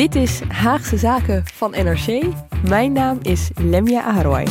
[0.00, 2.22] Dit is Haagse Zaken van NRC.
[2.68, 4.44] Mijn naam is Lemia Aharoy.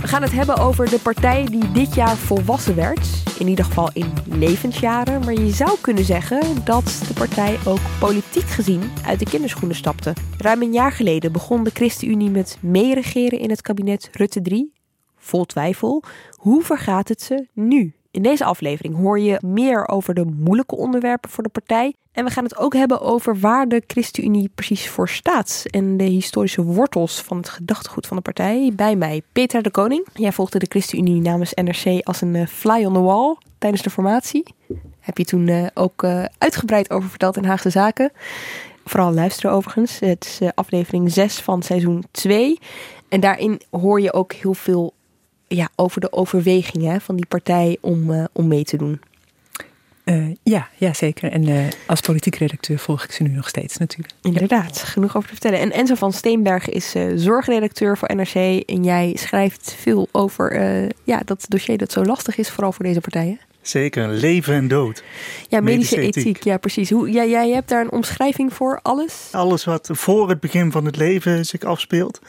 [0.00, 3.08] We gaan het hebben over de partij die dit jaar volwassen werd.
[3.38, 5.20] In ieder geval in levensjaren.
[5.20, 10.12] Maar je zou kunnen zeggen dat de partij ook politiek gezien uit de kinderschoenen stapte.
[10.38, 14.72] Ruim een jaar geleden begon de ChristenUnie met meeregeren in het kabinet Rutte 3.
[15.16, 16.02] Vol twijfel.
[16.30, 17.94] Hoe vergaat het ze nu?
[18.12, 21.94] In deze aflevering hoor je meer over de moeilijke onderwerpen voor de partij.
[22.12, 25.64] En we gaan het ook hebben over waar de ChristenUnie precies voor staat.
[25.70, 28.72] En de historische wortels van het gedachtegoed van de partij.
[28.74, 30.06] Bij mij Peter de Koning.
[30.14, 33.90] Jij volgde de ChristenUnie namens NRC als een eh, fly on the wall tijdens de
[33.90, 34.42] formatie.
[35.00, 38.12] Heb je toen eh, ook uh, uitgebreid over verteld in Haagse Zaken.
[38.84, 39.98] Vooral luisteren overigens.
[39.98, 42.58] Het is aflevering 6 van seizoen 2.
[43.08, 44.94] En daarin hoor je ook heel veel
[45.54, 49.00] ja, over de overwegingen van die partij om, uh, om mee te doen.
[50.04, 51.32] Uh, ja, ja, zeker.
[51.32, 54.12] En uh, als politiek redacteur volg ik ze nu nog steeds natuurlijk.
[54.22, 54.84] Inderdaad, ja.
[54.84, 55.60] genoeg over te vertellen.
[55.60, 58.34] En Enzo van Steenbergen is zorgredacteur voor NRC.
[58.66, 60.60] En jij schrijft veel over
[61.04, 63.40] ja, dat dossier dat zo lastig is, vooral voor deze partijen.
[63.62, 65.02] Zeker, leven en dood.
[65.48, 66.44] Ja, medische, medische ethiek.
[66.44, 66.90] ja precies.
[66.90, 69.28] Hoe, ja, jij hebt daar een omschrijving voor, alles?
[69.32, 72.20] Alles wat voor het begin van het leven zich afspeelt.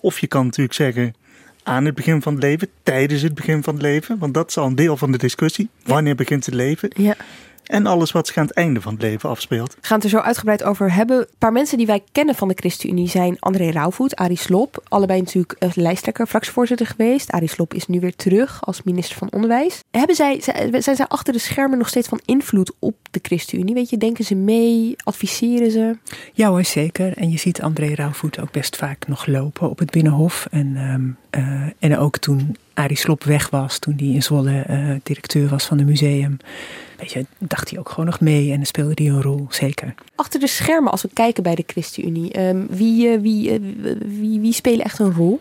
[0.00, 1.14] Of je kan natuurlijk zeggen,
[1.62, 4.18] aan het begin van het leven, tijdens het begin van het leven.
[4.18, 5.68] Want dat is al een deel van de discussie.
[5.84, 6.90] Wanneer begint het leven?
[6.94, 7.16] Ja.
[7.66, 9.74] En alles wat zich aan het einde van het leven afspeelt.
[9.74, 11.18] We gaan het er zo uitgebreid over hebben.
[11.18, 14.82] Een paar mensen die wij kennen van de ChristenUnie zijn André Rauwvoet, Arie Slob.
[14.88, 17.30] Allebei natuurlijk lijsttrekker, fractievoorzitter geweest.
[17.30, 19.80] Arie Slob is nu weer terug als minister van Onderwijs.
[19.90, 20.40] Hebben zij,
[20.78, 23.74] zijn zij achter de schermen nog steeds van invloed op de ChristenUnie?
[23.74, 24.94] Weet je, denken ze mee?
[25.04, 25.96] Adviseren ze?
[26.32, 27.16] Ja hoor, zeker.
[27.16, 30.46] En je ziet André Rauwvoet ook best vaak nog lopen op het Binnenhof.
[30.50, 34.96] En, um, uh, en ook toen Arie Slop weg was, toen hij in Zwolle uh,
[35.02, 36.36] directeur was van het museum.
[36.98, 39.94] Weet je, dacht hij ook gewoon nog mee en speelde hij een rol, zeker.
[40.14, 44.40] Achter de schermen, als we kijken bij de ChristenUnie, um, wie, uh, wie, uh, wie,
[44.40, 45.40] wie spelen echt een rol?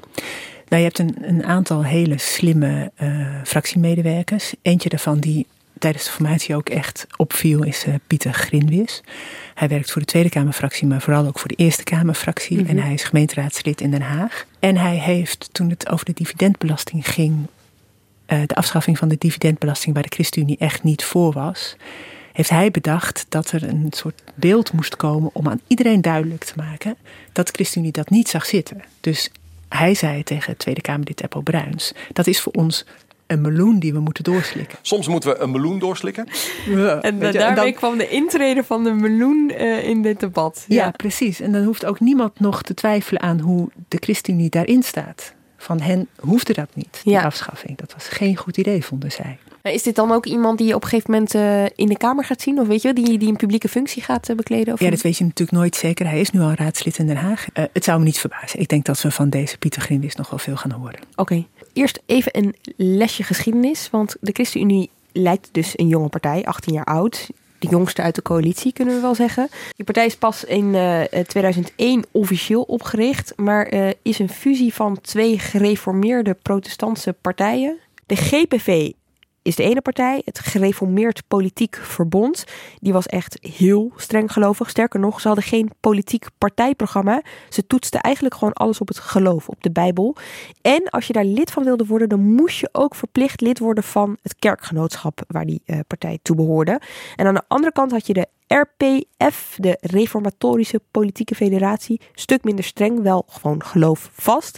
[0.67, 2.91] Nou, je hebt een, een aantal hele slimme
[3.43, 4.53] fractiemedewerkers.
[4.61, 5.45] Eentje daarvan die
[5.79, 9.01] tijdens de formatie ook echt opviel, is Pieter Grinwis.
[9.61, 12.57] Hij werkt voor de Tweede Kamerfractie, maar vooral ook voor de Eerste Kamerfractie.
[12.57, 12.77] Mm -hmm.
[12.77, 14.45] En hij is gemeenteraadslid in Den Haag.
[14.59, 17.35] En hij heeft, toen het over de dividendbelasting ging,
[18.27, 21.75] uh, de afschaffing van de dividendbelasting waar de ChristenUnie echt niet voor was,
[22.33, 26.53] heeft hij bedacht dat er een soort beeld moest komen om aan iedereen duidelijk te
[26.55, 26.95] maken
[27.31, 28.83] dat de ChristenUnie dat niet zag zitten.
[29.01, 29.31] Dus
[29.69, 32.85] hij zei tegen Tweede Kamerlid Eppo Bruins, dat is voor ons
[33.31, 34.77] een meloen die we moeten doorslikken.
[34.81, 36.27] Soms moeten we een meloen doorslikken.
[36.65, 40.65] Ja, en daarmee en dan, kwam de intrede van de meloen uh, in dit debat.
[40.67, 40.75] Ja.
[40.75, 40.91] ja.
[40.91, 41.39] precies.
[41.39, 45.33] En dan hoeft ook niemand nog te twijfelen aan hoe de ChristenUnie daarin staat.
[45.57, 47.23] Van hen hoefde dat niet, die ja.
[47.23, 47.77] afschaffing.
[47.77, 49.37] Dat was geen goed idee, vonden zij.
[49.61, 51.97] Maar is dit dan ook iemand die je op een gegeven moment uh, in de
[51.97, 52.59] Kamer gaat zien?
[52.59, 54.73] Of weet je, die, die een publieke functie gaat uh, bekleden?
[54.73, 56.07] Of ja, dat weet je natuurlijk nooit zeker.
[56.07, 57.45] Hij is nu al raadslid in Den Haag.
[57.53, 58.59] Uh, het zou me niet verbazen.
[58.59, 60.99] Ik denk dat we van deze Pieter Grindis nog wel veel gaan horen.
[61.11, 61.21] Oké.
[61.21, 61.47] Okay.
[61.73, 63.89] Eerst even een lesje geschiedenis.
[63.89, 67.29] Want de ChristenUnie lijkt dus een jonge partij, 18 jaar oud.
[67.59, 69.49] De jongste uit de coalitie, kunnen we wel zeggen.
[69.75, 75.01] Die partij is pas in uh, 2001 officieel opgericht, maar uh, is een fusie van
[75.01, 77.77] twee gereformeerde protestantse partijen.
[78.05, 78.91] De GPV
[79.41, 82.43] is de ene partij, het Gereformeerd Politiek Verbond.
[82.79, 84.69] Die was echt heel streng gelovig.
[84.69, 87.21] Sterker nog, ze hadden geen politiek partijprogramma.
[87.49, 90.15] Ze toetsten eigenlijk gewoon alles op het geloof, op de Bijbel.
[90.61, 93.83] En als je daar lid van wilde worden, dan moest je ook verplicht lid worden
[93.83, 96.81] van het kerkgenootschap waar die uh, partij toe behoorde.
[97.15, 102.63] En aan de andere kant had je de RPF, de Reformatorische Politieke Federatie, stuk minder
[102.63, 104.57] streng, wel gewoon geloof vast.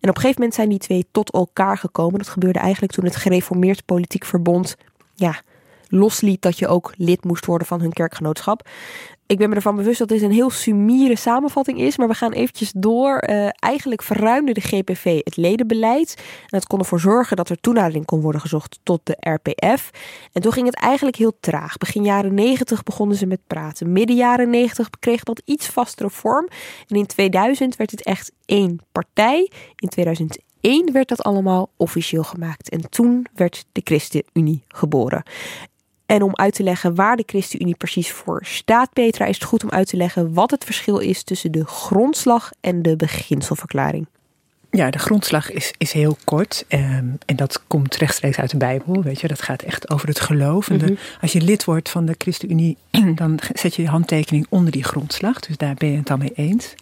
[0.00, 2.18] En op een gegeven moment zijn die twee tot elkaar gekomen.
[2.18, 4.76] Dat gebeurde eigenlijk toen het gereformeerd politiek verbond
[5.14, 5.40] ja,
[5.88, 8.68] losliet dat je ook lid moest worden van hun kerkgenootschap.
[9.28, 12.32] Ik ben me ervan bewust dat dit een heel sumiere samenvatting is, maar we gaan
[12.32, 13.24] eventjes door.
[13.28, 16.14] Uh, eigenlijk verruimde de GPV het ledenbeleid.
[16.16, 19.90] En dat kon ervoor zorgen dat er toenadering kon worden gezocht tot de RPF.
[20.32, 21.76] En toen ging het eigenlijk heel traag.
[21.76, 23.92] Begin jaren 90 begonnen ze met praten.
[23.92, 26.48] Midden jaren 90 kreeg dat iets vastere vorm.
[26.86, 29.50] En in 2000 werd het echt één partij.
[29.76, 32.68] In 2001 werd dat allemaal officieel gemaakt.
[32.68, 35.22] En toen werd de ChristenUnie geboren.
[36.08, 39.62] En om uit te leggen waar de ChristenUnie precies voor staat, Petra, is het goed
[39.62, 44.06] om uit te leggen wat het verschil is tussen de grondslag en de beginselverklaring.
[44.70, 46.64] Ja, de grondslag is, is heel kort.
[46.68, 49.02] ehm, en dat komt rechtstreeks uit de Bijbel.
[49.02, 50.70] Weet je, dat gaat echt over het geloof.
[50.70, 50.94] En de- Mhm.
[51.20, 52.76] als je lid wordt van de ChristenUnie,
[53.14, 55.40] dan zet je je handtekening onder die grondslag.
[55.40, 56.74] Dus daar ben je het dan mee eens.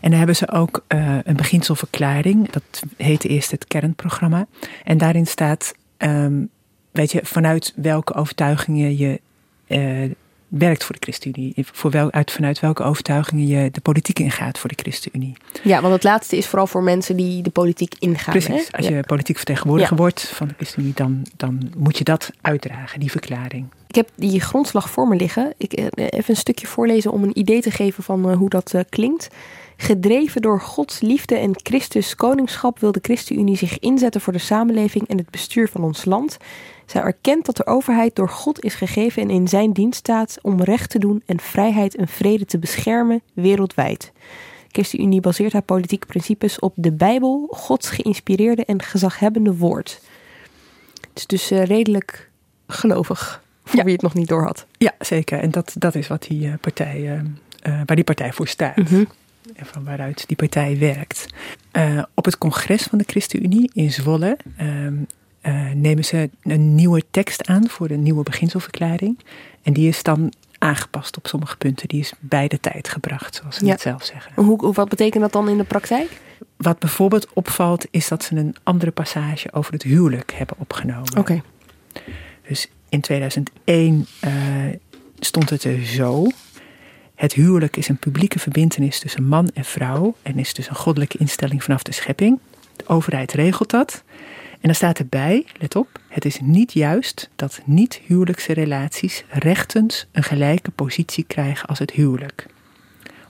[0.00, 2.50] En dan hebben ze ook eh, een beginselverklaring.
[2.50, 4.46] Dat heette eerst het kernprogramma.
[4.84, 6.42] En daarin staat, ehm,
[6.94, 9.20] weet je, vanuit welke overtuigingen je
[9.66, 10.10] eh,
[10.48, 11.52] werkt voor de ChristenUnie.
[11.56, 15.36] Voor wel, uit, vanuit welke overtuigingen je de politiek ingaat voor de ChristenUnie.
[15.62, 18.32] Ja, want het laatste is vooral voor mensen die de politiek ingaan.
[18.32, 18.66] Precies.
[18.70, 18.76] hè?
[18.76, 18.96] Als Ja.
[18.96, 19.98] je politiek vertegenwoordiger Ja.
[19.98, 23.66] wordt van de ChristenUnie, dan, dan moet je dat uitdragen, die verklaring.
[23.86, 25.54] Ik heb die grondslag voor me liggen.
[25.56, 28.74] Ik eh, even een stukje voorlezen om een idee te geven van eh, hoe dat
[28.88, 29.28] klinkt.
[29.76, 35.08] Gedreven door Gods liefde en Christus koningschap wil de ChristenUnie zich inzetten voor de samenleving
[35.08, 36.36] en het bestuur van ons land.
[36.86, 40.62] Zij erkent dat de overheid door God is gegeven en in zijn dienst staat om
[40.62, 44.12] recht te doen en vrijheid en vrede te beschermen wereldwijd.
[44.14, 50.00] De ChristenUnie baseert haar politieke principes op de Bijbel, Gods geïnspireerde en gezaghebbende woord.
[51.00, 52.30] Het is dus eh, redelijk
[52.66, 53.84] gelovig, voor Ja.
[53.84, 54.66] wie het nog niet door had.
[54.78, 55.38] Ja, zeker.
[55.38, 57.22] En dat, dat is wat die, eh, partij,
[57.62, 58.76] eh, waar die partij voor staat.
[58.76, 59.04] Mhm.
[59.56, 61.26] En van waaruit die partij werkt.
[62.14, 64.36] Op het congres van de ChristenUnie in Zwolle
[65.44, 69.18] eh, nemen ze een nieuwe tekst aan voor de nieuwe beginselverklaring.
[69.62, 71.88] En die is dan aangepast op sommige punten.
[71.88, 73.70] Die is bij de tijd gebracht, zoals ze Ja.
[73.72, 74.44] het zelf zeggen.
[74.44, 76.20] Hoe, wat betekent dat dan in de praktijk?
[76.56, 81.18] Wat bijvoorbeeld opvalt, is dat ze een andere passage over het huwelijk hebben opgenomen.
[81.18, 81.42] Oké.
[82.48, 84.32] Dus in 2001 eh,
[85.18, 86.26] stond het er zo.
[87.14, 91.18] Het huwelijk is een publieke verbintenis tussen man en vrouw en is dus een goddelijke
[91.18, 92.38] instelling vanaf de schepping.
[92.76, 94.02] De overheid regelt dat.
[94.64, 100.22] En dan staat erbij, let op, het is niet juist dat niet-huwelijkse relaties rechtens een
[100.22, 102.46] gelijke positie krijgen als het huwelijk.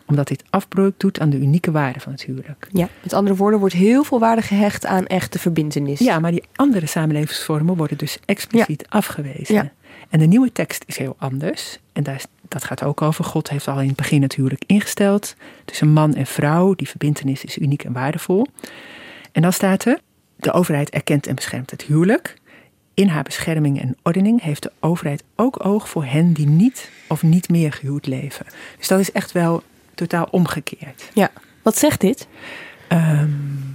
[0.07, 2.69] Omdat dit afbreuk doet aan de unieke waarde van het huwelijk.
[2.73, 5.99] Ja, met andere woorden wordt heel veel waarde gehecht aan echte verbintenis.
[5.99, 9.55] Ja, maar die andere samenlevingsvormen worden dus expliciet afgewezen.
[9.55, 9.73] Ja.
[10.09, 11.79] En de nieuwe tekst is heel anders.
[11.93, 13.25] En daar, dat gaat ook over.
[13.25, 15.35] God heeft al in het begin het huwelijk ingesteld.
[15.65, 16.75] Tussen man en vrouw.
[16.75, 18.47] Die verbintenis is uniek en waardevol.
[19.33, 19.99] En dan staat er:
[20.37, 22.37] De overheid erkent en beschermt het huwelijk.
[22.95, 27.23] In haar bescherming en ordening heeft de overheid ook oog voor hen die niet of
[27.23, 28.47] niet meer gehuwd leven.
[28.79, 29.63] Dus dat is echt wel
[29.95, 31.11] totaal omgekeerd.
[31.15, 31.31] Ja.
[31.63, 32.29] Wat zegt dit?
[32.89, 33.31] Ehm,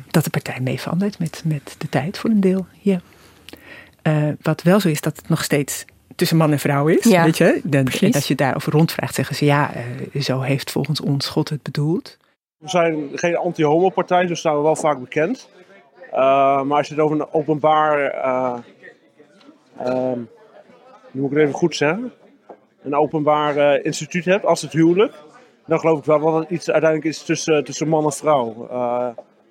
[0.07, 2.65] dat de partij meeverandert met, met de tijd voor een deel.
[2.79, 3.01] Ja.
[4.01, 5.85] Eh, wat wel zo is, dat het nog steeds
[6.15, 7.03] tussen man en vrouw is.
[7.03, 7.61] Ja, weet je?
[7.63, 11.49] Dan, en als je daarover rondvraagt, zeggen ze ja, eh, zo heeft volgens ons God
[11.49, 12.17] het bedoeld.
[12.57, 15.49] We zijn geen anti-homo-partij, zo staan we wel vaak bekend.
[16.13, 18.57] Uh, maar als je het over een openbaar, uh,
[19.85, 20.29] um,
[21.11, 22.11] nu moet ik het even goed zeggen,
[22.83, 25.13] een openbaar uh, instituut hebt als het huwelijk,
[25.65, 28.67] dan geloof ik wel dat het iets uiteindelijk is tussen, tussen man en vrouw.
[28.71, 29.07] Uh,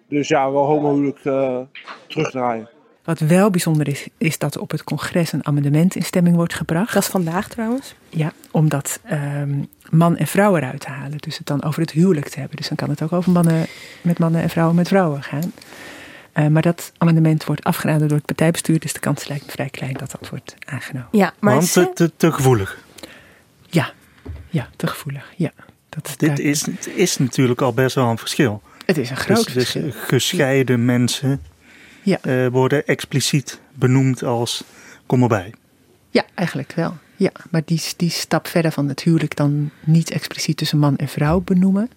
[0.08, 1.58] dus ja, wel homohuwelijk uh,
[2.06, 2.68] terugdraaien.
[3.04, 6.94] Wat wel bijzonder is, is dat op het congres een amendement in stemming wordt gebracht.
[6.94, 7.94] Dat is vandaag trouwens.
[8.08, 11.18] Ja, om dat um, man en vrouw eruit te halen.
[11.18, 12.56] Dus het dan over het huwelijk te hebben.
[12.56, 13.66] Dus dan kan het ook over mannen
[14.02, 15.52] met mannen en vrouwen met vrouwen gaan.
[16.38, 18.78] Uh, maar dat amendement wordt afgeraden door het partijbestuur.
[18.78, 21.08] Dus de kans lijkt me vrij klein dat dat wordt aangenomen.
[21.12, 22.78] Ja, maar Want te, te, te gevoelig.
[23.66, 23.92] Ja,
[24.48, 25.32] ja, te gevoelig.
[25.36, 25.52] Ja,
[25.88, 26.40] dat, Dit daar...
[26.40, 26.64] is,
[26.94, 28.62] is natuurlijk al best wel een verschil.
[28.86, 29.82] Het is een groot dus, verschil.
[29.82, 30.84] Dus gescheiden ja.
[30.84, 31.42] mensen
[32.02, 32.18] ja.
[32.22, 34.64] uh, worden expliciet benoemd als
[35.06, 35.54] kom erbij.
[36.10, 36.96] Ja, eigenlijk wel.
[37.16, 41.08] Ja, maar die, die stap verder van het huwelijk dan niet expliciet tussen man en
[41.08, 41.90] vrouw benoemen,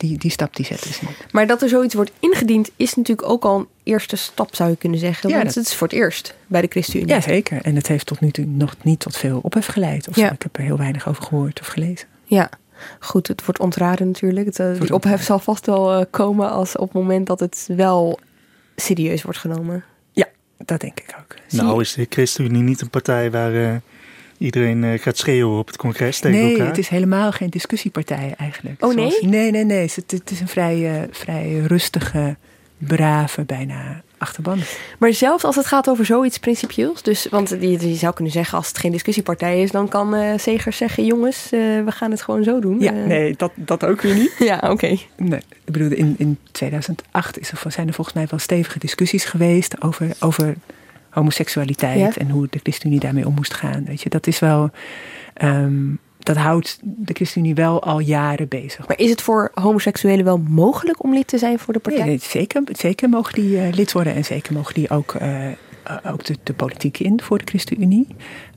[0.00, 1.32] die, die stap die zetten ze niet.
[1.32, 4.76] Maar dat er zoiets wordt ingediend is natuurlijk ook al een eerste stap, zou je
[4.76, 5.28] kunnen zeggen.
[5.28, 5.54] Ja, want dat...
[5.54, 7.14] het is voor het eerst bij de ChristenUnie.
[7.14, 7.62] Ja, zeker.
[7.62, 10.08] En het heeft tot nu toe nog niet tot veel ophef geleid.
[10.08, 10.32] Of ja.
[10.32, 12.08] Ik heb er heel weinig over gehoord of gelezen.
[12.24, 12.50] Ja,
[13.00, 14.46] goed, het wordt ontraden natuurlijk.
[14.46, 17.68] Het, uh, die ophef zal vast wel uh, komen als op het moment dat het
[17.76, 18.18] wel
[18.76, 19.84] serieus wordt genomen.
[20.12, 20.26] Ja,
[20.58, 21.34] dat denk ik ook.
[21.50, 23.74] Nou is de ChristenUnie niet een partij waar uh,
[24.40, 26.66] iedereen uh, gaat schreeuwen op het congres tegen nee, elkaar.
[26.66, 28.84] het is helemaal geen discussiepartij eigenlijk.
[28.84, 29.10] Oh nee?
[29.10, 29.90] Zoals, nee, nee, nee.
[29.94, 32.36] Het, het is een vrij, uh, vrij rustige,
[32.78, 34.58] brave, bijna achterban.
[34.98, 38.58] Maar zelfs als het gaat over zoiets principieels, dus, want je, je zou kunnen zeggen
[38.58, 42.22] als het geen discussiepartij is, dan kan uh, Segers zeggen, jongens, uh, we gaan het
[42.22, 42.80] gewoon zo doen.
[42.80, 44.34] Ja, nee, dat, dat ook weer niet.
[44.50, 44.70] ja, oké.
[44.70, 45.06] Okay.
[45.16, 49.24] Nee, ik bedoel, in, in 2008 is er, zijn er volgens mij wel stevige discussies
[49.24, 50.54] geweest over, over
[51.10, 52.20] homoseksualiteit ja.
[52.20, 53.84] en hoe de ChristenUnie daarmee om moest gaan.
[53.84, 54.70] Weet je, dat is wel.
[55.42, 58.88] Um, dat houdt de ChristenUnie wel al jaren bezig.
[58.88, 62.04] Maar is het voor homoseksuelen wel mogelijk om lid te zijn voor de partij?
[62.04, 65.46] Nee, nee zeker, zeker mogen die uh, lid worden en zeker mogen die ook uh,
[65.90, 68.06] eh, ook de, de, politiek in voor de ChristenUnie.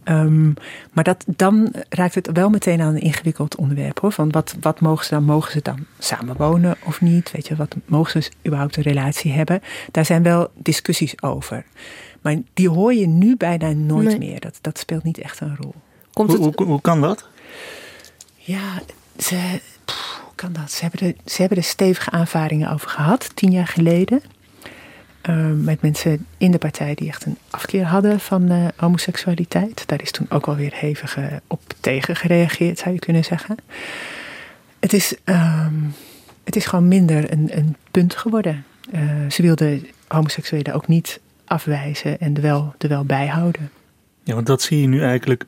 [0.03, 0.51] Ehm,
[0.91, 4.12] maar dat, dan raakt het wel meteen aan een ingewikkeld onderwerp hoor.
[4.12, 5.24] Van wat, wat mogen ze dan?
[5.24, 7.31] Mogen ze dan samenwonen of niet?
[7.31, 9.62] Weet je, wat mogen ze überhaupt een relatie hebben?
[9.91, 11.65] Daar zijn wel discussies over.
[12.24, 14.39] Maar die hoor je nu bijna nooit meer.
[14.39, 15.74] Dat, dat speelt niet echt een rol.
[16.13, 16.42] Komt het...
[16.42, 17.27] hoe, hoe, kan dat?
[18.36, 18.82] Ja,
[19.18, 19.36] ze,
[19.86, 20.72] hoe kan dat?
[20.72, 24.22] Ze hebben, er, ze hebben er stevige aanvaringen over gehad, tien jaar geleden.
[25.22, 29.84] Ehm, met mensen in de partij die echt een afkeer hadden van uh, homoseksualiteit.
[29.86, 33.56] Daar is toen ook alweer hevig op tegen gereageerd, zou je kunnen zeggen.
[34.80, 35.94] Het is, um,
[36.44, 38.65] het is gewoon minder een, een punt geworden.
[38.94, 41.20] Uh, ze wilden homoseksuelen ook niet
[41.53, 43.72] afwijzen en er wel, er wel bijhouden.
[44.24, 45.45] Ja, want dat zie je nu eigenlijk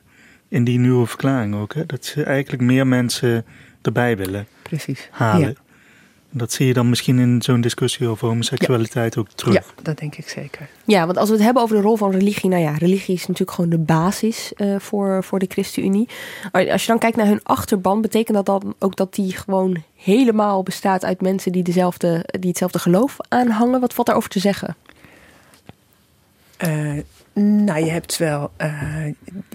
[0.48, 1.74] in die nieuwe verklaring ook.
[1.74, 1.86] Hè?
[1.86, 3.44] Dat ze eigenlijk meer mensen
[3.82, 5.08] erbij willen Precies.
[5.10, 5.48] halen.
[5.48, 5.64] Ja.
[6.30, 9.54] Dat zie je dan misschien in zo'n discussie over homoseksualiteit ook terug.
[9.54, 10.68] Ja, dat denk ik zeker.
[10.84, 13.26] Ja, want als we het hebben over de rol van religie, nou ja, religie is
[13.26, 16.08] natuurlijk gewoon de basis uh, voor, voor de ChristenUnie.
[16.52, 20.62] Als je dan kijkt naar hun achterban, betekent dat dan ook dat die gewoon helemaal
[20.62, 23.80] bestaat uit mensen die, dezelfde, die hetzelfde geloof aanhangen?
[23.80, 24.76] Wat valt daarover te zeggen?
[26.64, 27.02] Uh,
[27.42, 28.50] nou, je hebt wel.
[28.60, 29.04] Uh,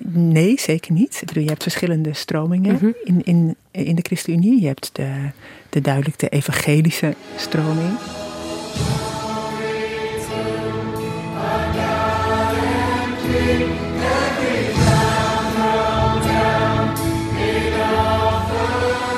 [0.02, 1.18] nee, zeker niet.
[1.22, 2.94] Ik bedoel, je hebt verschillende stromingen mm -hmm.
[3.04, 4.62] in, in, in de ChristenUnie.
[4.62, 5.30] Je hebt de,
[5.70, 7.98] de duidelijk de evangelische stroming.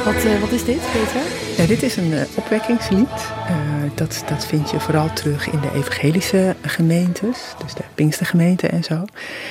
[0.03, 1.21] Wat, uh, wat is dit, Peter?
[1.57, 3.07] Ja, dit is een uh, opwekkingslied.
[3.07, 7.53] Uh, dat, dat vind je vooral terug in de evangelische gemeentes.
[7.63, 9.05] Dus de Pinkstergemeente en zo.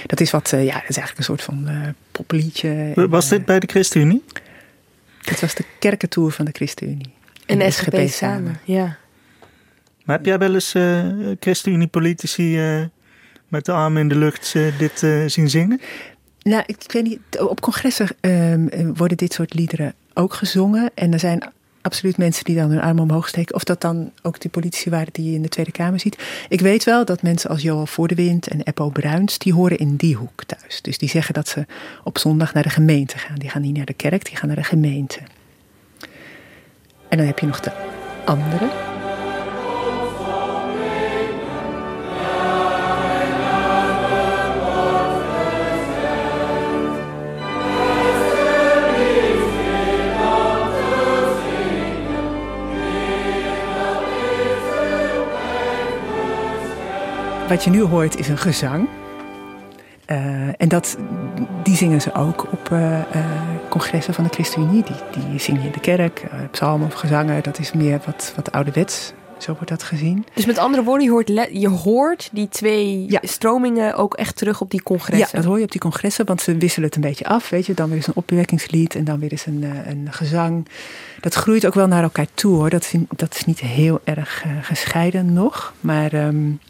[0.06, 1.68] Dat is wat, ja, dat is eigenlijk een soort van
[2.10, 2.92] popliedje.
[3.08, 4.24] Was dit bij de ChristenUnie?
[5.22, 7.12] Dit was de kerkentour van de ChristenUnie.
[7.46, 8.96] En de SGP, SGP samen, ja.
[10.04, 10.74] Maar heb jij wel eens
[11.40, 12.58] ChristenUnie-politici
[13.48, 15.80] met de armen in de lucht dit zien zingen?
[16.42, 17.40] Nou, ik weet niet.
[17.40, 20.90] Op congressen um, worden dit soort liederen ook gezongen.
[20.94, 21.42] En er zijn
[21.82, 23.54] absoluut mensen die dan hun arm omhoog steken.
[23.54, 26.22] Of dat dan ook die politici waren die je in de Tweede Kamer ziet.
[26.48, 29.38] Ik weet wel dat mensen als Joel Voordewind en Eppo Bruins...
[29.38, 30.82] die horen in die hoek thuis.
[30.82, 31.66] Dus die zeggen dat ze
[32.04, 33.38] op zondag naar de gemeente gaan.
[33.38, 35.18] Die gaan niet naar de kerk, die gaan naar de gemeente.
[37.08, 37.72] En dan heb je nog de
[38.24, 38.91] andere...
[57.52, 58.88] Wat je nu hoort is een gezang.
[60.06, 60.16] Uh,
[60.56, 60.98] en dat,
[61.62, 63.24] die zingen ze ook op uh, uh,
[63.68, 64.82] congressen van de ChristenUnie.
[64.82, 67.42] Die, die zingen je in de kerk, psalmen of gezangen.
[67.42, 69.12] Dat is meer wat, wat ouderwets.
[69.38, 70.26] Zo wordt dat gezien.
[70.34, 73.20] Dus met andere woorden, je hoort, je hoort die twee ja.
[73.22, 75.28] stromingen ook echt terug op die congressen.
[75.30, 77.50] Ja, dat hoor je op die congressen, want ze wisselen het een beetje af.
[77.50, 80.68] Weet je, dan weer eens een opwekkingslied en dan weer eens een, een gezang.
[81.20, 82.70] Dat groeit ook wel naar elkaar toe hoor.
[82.70, 85.72] Dat is, dat is niet heel erg gescheiden nog.
[85.80, 86.60] Maar um,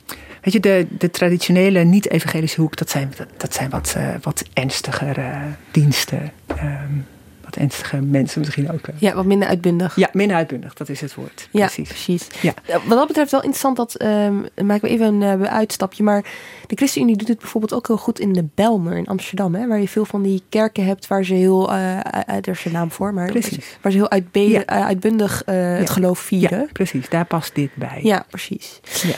[0.43, 5.19] Weet je, de, de traditionele niet-evangelische hoek, dat zijn, dat zijn wat, uh, wat ernstiger
[5.19, 6.33] uh, diensten.
[6.49, 7.07] Um,
[7.45, 8.87] wat ernstige mensen misschien ook.
[8.87, 8.95] Uh.
[8.99, 9.97] Ja, wat minder uitbundig.
[9.97, 11.49] Ja, minder uitbundig, dat is het woord.
[11.51, 11.89] Ja, precies.
[11.89, 12.27] precies.
[12.41, 12.55] Ja.
[12.67, 16.03] Wat dat betreft wel interessant, dat um, maken we even een uitstapje.
[16.03, 16.25] Maar
[16.67, 19.55] de ChristenUnie doet het bijvoorbeeld ook heel goed in de Belmer in Amsterdam.
[19.55, 22.91] Hè, waar je veel van die kerken hebt waar ze heel, er is een naam
[22.91, 23.77] voor, maar precies.
[23.81, 24.65] waar ze heel uitbe- ja.
[24.67, 26.59] uitbundig het geloof vieren.
[26.59, 27.09] Ja, precies.
[27.09, 28.01] Daar past dit bij.
[28.03, 28.81] Ja, precies.
[29.03, 29.15] Ja.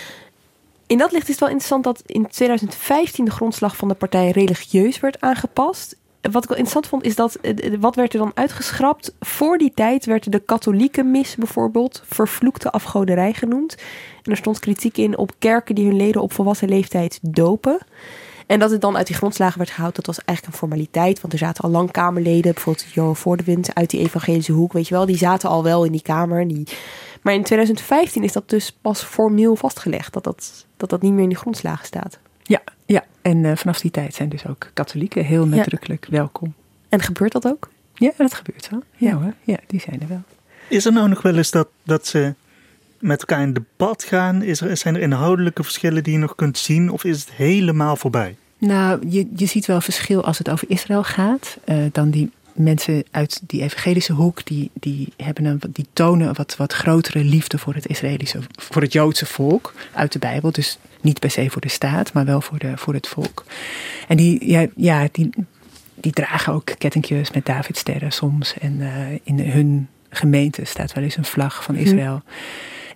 [0.87, 4.31] In dat licht is het wel interessant dat in 2015 de grondslag van de partij
[4.31, 5.97] religieus werd aangepast.
[6.21, 7.39] Wat ik wel interessant vond is dat,
[7.81, 9.15] wat werd er dan uitgeschrapt?
[9.21, 13.77] Voor die tijd werd de katholieke mis bijvoorbeeld vervloekte afgoderij genoemd.
[14.23, 17.79] En er stond kritiek in op kerken die hun leden op volwassen leeftijd dopen.
[18.47, 21.21] En dat het dan uit die grondslagen werd gehaald, dat was eigenlijk een formaliteit.
[21.21, 24.95] Want er zaten al lang Kamerleden, bijvoorbeeld Johan Voordewind uit die evangelische hoek, weet je
[24.95, 25.07] wel.
[25.07, 26.49] Die zaten al wel in die Kamer.
[26.49, 26.67] Die...
[27.25, 31.23] Maar in 2015 is dat dus pas formeel vastgelegd, dat dat, dat, dat niet meer
[31.23, 32.19] in die grondslagen staat.
[32.43, 33.05] Ja, ja.
[33.23, 36.11] en uh, vanaf die tijd zijn dus ook katholieken heel nadrukkelijk ja.
[36.11, 36.55] welkom.
[36.89, 37.71] En gebeurt dat ook?
[37.95, 38.83] Ja, dat gebeurt wel.
[38.97, 39.15] Ja, ja.
[39.15, 39.35] Hoor.
[39.43, 40.23] ja die zijn er wel.
[40.69, 42.35] Is er nou nog wel eens dat, dat ze
[42.99, 44.43] met elkaar in debat gaan?
[44.43, 46.91] Is er, zijn er inhoudelijke verschillen die je nog kunt zien?
[46.91, 48.37] Of is het helemaal voorbij?
[48.59, 51.59] Nou, je, je ziet wel verschil als het over Israël gaat.
[51.65, 56.35] Uh, dan die mensen uit die evangelische hoek, die, die, hebben een, die tonen een
[56.35, 60.53] wat, wat grotere liefde voor het Israëlische, voor het Joodse volk uit de Bijbel.
[60.53, 63.45] Dus niet per se voor de staat, maar wel voor, de, voor het volk.
[64.09, 65.31] En die, ja, ja, die,
[65.95, 68.55] die dragen ook kettingjes met Davidsterren soms.
[68.59, 72.23] En uh, in hun gemeente staat wel eens een vlag van Israël.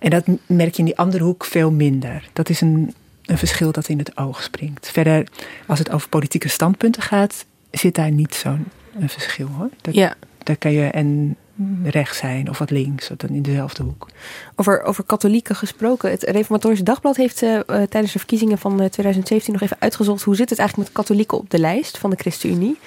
[0.00, 2.29] En dat merk je in die andere hoek veel minder.
[2.33, 4.91] Dat is een, een verschil dat in het oog springt.
[4.91, 5.27] Verder,
[5.67, 8.67] als het over politieke standpunten gaat, zit daar niet zo'n
[9.00, 9.69] een verschil hoor.
[9.81, 10.14] Dat, Ja.
[10.43, 11.37] Daar kan je en
[11.83, 14.09] rechts zijn of wat links, of dan in dezelfde hoek.
[14.57, 16.11] Over, over katholieken gesproken.
[16.11, 20.23] Het Reformatorische Dagblad heeft eh, eh, tijdens de verkiezingen van eh, 2017 nog even uitgezocht
[20.23, 22.78] hoe zit het eigenlijk met katholieken op de lijst van de ChristenUnie.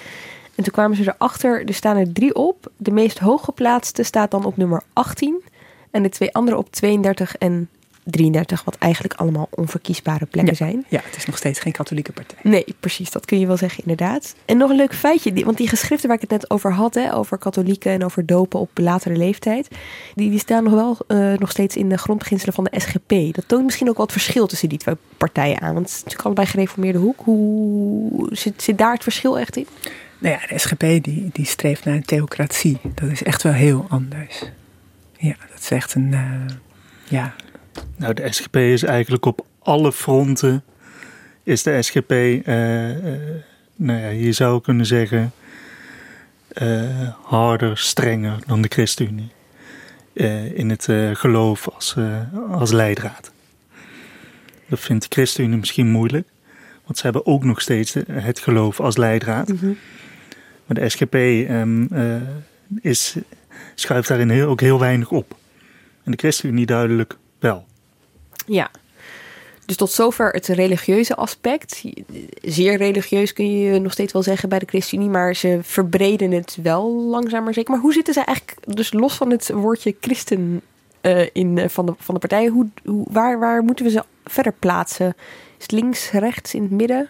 [0.54, 2.70] En toen kwamen ze erachter, er staan er drie op.
[2.76, 5.42] De meest hooggeplaatste staat dan op nummer 18.
[5.90, 7.68] En de twee andere op 32 en
[8.04, 10.84] 33, wat eigenlijk allemaal onverkiesbare plekken zijn.
[10.88, 12.38] Ja, het is nog steeds geen katholieke partij.
[12.42, 14.34] Nee, precies, dat kun je wel zeggen, inderdaad.
[14.44, 16.94] En nog een leuk feitje, die, want die geschriften waar ik het net over had,
[16.94, 19.68] hè, over katholieken en over dopen op latere leeftijd,
[20.14, 23.34] die, die staan nog wel eh, nog steeds in de grondbeginselen van de SGP.
[23.34, 25.96] Dat toont misschien ook wel het verschil tussen die twee partijen aan, want het is
[25.96, 27.20] natuurlijk allebei gereformeerde hoek.
[27.24, 29.66] Hoe zit, zit daar het verschil echt in?
[30.18, 32.78] Nou ja, de SGP die, die streeft naar een theocratie.
[32.94, 34.42] Dat is echt wel heel anders.
[35.18, 36.56] Ja, dat is echt een, eh,
[37.08, 37.34] ja,
[37.96, 40.64] Nou, de SGP is eigenlijk op alle fronten.
[41.42, 43.20] Is de SGP, eh, eh,
[43.76, 45.32] nou ja, je zou kunnen zeggen,
[46.48, 49.32] eh, harder, strenger dan de ChristenUnie.
[50.54, 51.96] In het geloof als,
[52.50, 53.32] als leidraad.
[54.68, 56.28] Dat vindt de ChristenUnie misschien moeilijk,
[56.84, 59.52] want ze hebben ook nog steeds het geloof als leidraad.
[60.66, 62.16] Maar de SGP ehm, eh,
[62.80, 63.16] is,
[63.74, 65.36] schuift daarin heel, ook heel weinig op.
[66.04, 67.64] En de ChristenUnie duidelijk wel.
[68.46, 68.70] Ja.
[69.66, 71.82] Dus tot zover het religieuze aspect.
[72.42, 76.58] Zeer religieus kun je nog steeds wel zeggen bij de ChristenUnie, maar ze verbreden het
[76.62, 77.70] wel langzaam maar zeker.
[77.70, 80.62] Maar hoe zitten ze eigenlijk, dus los van het woordje christen
[81.00, 84.04] eh, in, eh, van, de, van de partijen, hoe, hoe, waar, waar moeten we ze
[84.24, 85.14] verder plaatsen?
[85.56, 87.08] Is het links, rechts, in het midden?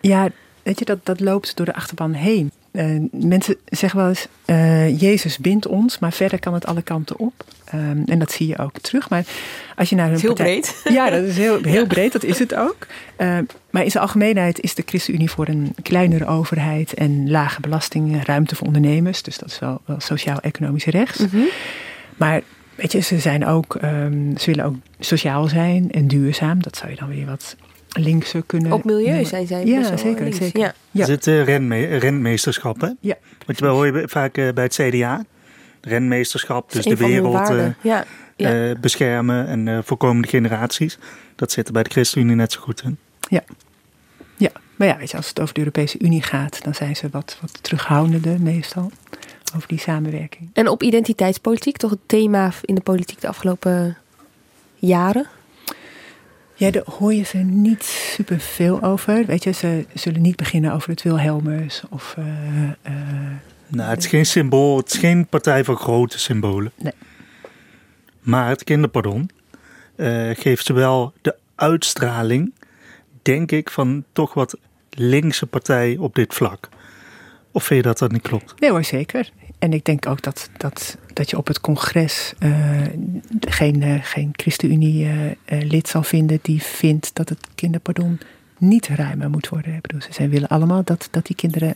[0.00, 0.28] Ja,
[0.62, 2.52] weet je, dat, dat loopt door de achterban heen.
[2.70, 7.18] Eh, mensen zeggen wel eens, eh, Jezus bindt ons, maar verder kan het alle kanten
[7.18, 7.44] op.
[7.64, 9.08] Ehm, en dat zie je ook terug.
[9.10, 9.24] Maar
[9.76, 10.82] als je naar een heel partij- breed.
[10.96, 12.86] Ja, dat is heel, heel breed, dat is het ook.
[13.16, 18.24] Ehm, maar in zijn algemeenheid is de ChristenUnie voor een kleinere overheid en lage belastingen,
[18.24, 19.22] ruimte voor ondernemers.
[19.22, 21.24] Dus dat is wel, wel sociaal-economisch rechts.
[22.16, 22.42] Maar
[22.74, 26.62] weet je, ze zijn ook, ehm, ze willen ook sociaal zijn en duurzaam.
[26.62, 27.56] Dat zou je dan weer wat
[28.00, 29.26] linkser kunnen Ook milieu noemen.
[29.26, 29.64] zijn zij.
[29.66, 30.36] Ja, best wel zeker, links.
[30.38, 30.60] zeker.
[30.60, 30.74] Ja.
[30.90, 31.00] Ja.
[31.00, 32.88] Er zit eh, renme renmeesterschap, hè?
[33.00, 33.14] Ja,
[33.46, 35.24] Want je hoor je vaak eh, bij het CDA.
[35.80, 38.04] Renmeesterschap, dus de wereld eh, ja.
[38.36, 38.74] Ja.
[38.80, 40.98] beschermen en eh, voor komende generaties.
[41.36, 42.98] Dat zit er bij de ChristenUnie net zo goed in.
[43.28, 43.42] ja.
[44.36, 47.08] Ja, maar ja, weet je, als het over de Europese Unie gaat, dan zijn ze
[47.10, 48.90] wat, wat terughoudender meestal
[49.56, 50.50] over die samenwerking.
[50.52, 53.96] En op identiteitspolitiek, toch het thema in de politiek de afgelopen
[54.74, 55.26] jaren?
[56.58, 59.26] Ja, daar hoor je ze niet superveel over.
[59.26, 62.14] Weet je, ze zullen niet beginnen over het Wilhelmus of...
[62.82, 62.92] eh,
[63.66, 66.72] Nou, het is geen symbool, het is geen partij van grote symbolen.
[66.76, 66.92] Nee.
[68.20, 69.30] Maar het kinderpardon
[69.96, 72.52] eh, geeft ze wel de uitstraling,
[73.22, 74.56] denk ik, van toch wat
[74.90, 76.68] linkse partij op dit vlak.
[77.52, 78.60] Of vind je dat dat niet klopt?
[78.60, 79.30] Nee hoor, zeker.
[79.58, 82.50] En ik denk ook dat, dat, dat je op het congres eh,
[83.40, 88.18] geen, eh, geen ChristenUnie-lid zal vinden die vindt dat het kinderpardon
[88.58, 89.74] niet ruimer moet worden.
[89.74, 91.74] Ik bedoel, ze willen allemaal dat, dat die kinderen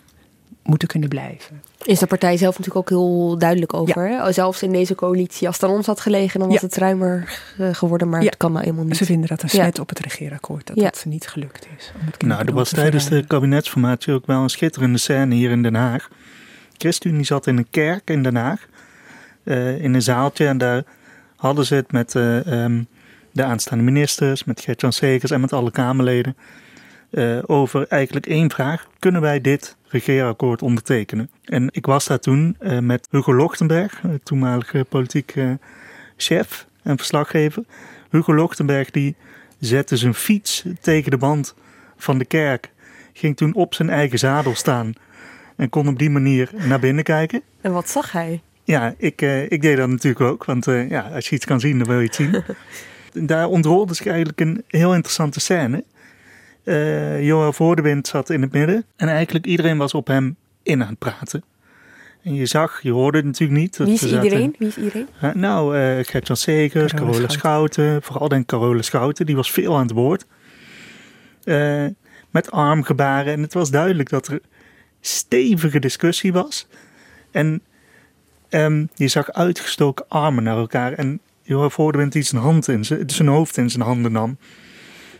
[0.62, 1.62] moeten kunnen blijven.
[1.85, 4.09] Is de partij zelf natuurlijk ook heel duidelijk over.
[4.09, 4.33] Hè?
[4.33, 6.66] Zelfs in deze coalitie, als het aan ons had gelegen, dan was Ja.
[6.66, 8.09] het ruimer eh, geworden.
[8.09, 8.27] Maar Ja.
[8.27, 8.97] het kan nou helemaal niet.
[8.97, 9.62] Ze vinden dat een Ja.
[9.62, 10.83] smet op het regeerakkoord, dat Ja.
[10.83, 11.92] dat ze niet gelukt is.
[12.01, 15.62] Om het Nou, er was tijdens de kabinetsformatie ook wel een schitterende scène hier in
[15.62, 16.09] Den Haag.
[16.83, 18.66] ChristenUnie zat in een kerk in Den Haag,
[19.45, 20.47] eh, in een zaaltje.
[20.47, 20.83] En daar
[21.37, 22.83] hadden ze het met eh, ehm,
[23.33, 26.37] de aanstaande ministers, met Gert-Jan Segers en met alle Kamerleden.
[27.11, 28.87] eh, over eigenlijk één vraag.
[28.99, 31.31] Kunnen wij dit regeerakkoord ondertekenen?
[31.45, 35.35] En ik was daar toen met Hugo Lochtenberg, toenmalige politiek
[36.16, 37.64] chef en verslaggever.
[38.11, 39.16] Hugo Lochtenberg die
[39.59, 41.55] zette zijn fiets tegen de band
[41.97, 42.71] van de kerk.
[43.12, 44.95] Ging toen op zijn eigen zadel staan.
[45.57, 47.43] En kon op die manier naar binnen kijken.
[47.61, 48.41] En wat zag hij?
[48.65, 50.45] Ja, ik, eh, ik deed dat natuurlijk ook.
[50.45, 52.43] Want eh, ja, als je iets kan zien, dan wil je het zien.
[53.27, 55.85] Daar ontrolde zich eigenlijk een heel interessante scène.
[56.65, 58.85] Eh Johan Voordewind zat in het midden.
[58.97, 61.45] En eigenlijk iedereen was op hem in aan het praten.
[62.23, 63.77] En je zag, je hoorde het natuurlijk niet.
[63.77, 64.55] dat Wie is iedereen?
[64.59, 65.07] Wie is iedereen?
[65.35, 68.03] Nou, eh Gert-Jan Segers, Carola Schouten.
[68.03, 70.27] Vooral denk Carola Schouten, die was veel aan het woord.
[71.45, 71.87] Eh,
[72.31, 73.33] met armgebaren.
[73.33, 74.41] En het was duidelijk dat er
[75.07, 76.67] stevige discussie was.
[77.31, 77.62] En
[78.49, 80.93] ehm, je zag uitgestoken armen naar elkaar.
[80.93, 84.37] En Johan Voordewind die zijn, hand in, zijn zijn hoofd in zijn handen nam.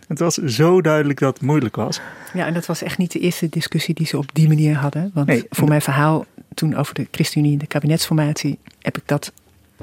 [0.07, 2.01] Het was zo duidelijk dat het moeilijk was.
[2.33, 5.11] Ja, en dat was echt niet de eerste discussie die ze op die manier hadden.
[5.13, 5.45] Want Nee.
[5.49, 9.31] voor mijn verhaal toen over de ChristenUnie en de kabinetsformatie heb ik dat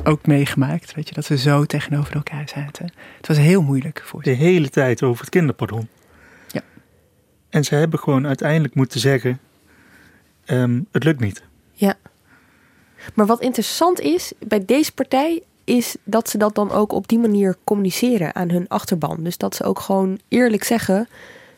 [0.04, 0.94] ook meegemaakt.
[0.94, 2.92] Weet je, dat ze zo tegenover elkaar zaten.
[3.16, 4.36] Het was heel moeilijk voor De ze.
[4.36, 5.88] hele tijd over het kinderpardon.
[6.48, 6.60] Ja.
[7.48, 9.38] En ze hebben gewoon uiteindelijk moeten zeggen:
[10.50, 11.42] ehm, het lukt niet.
[13.14, 17.18] Maar wat interessant is bij deze partij, is dat ze dat dan ook op die
[17.18, 19.22] manier communiceren aan hun achterban.
[19.22, 21.08] Dus dat ze ook gewoon eerlijk zeggen: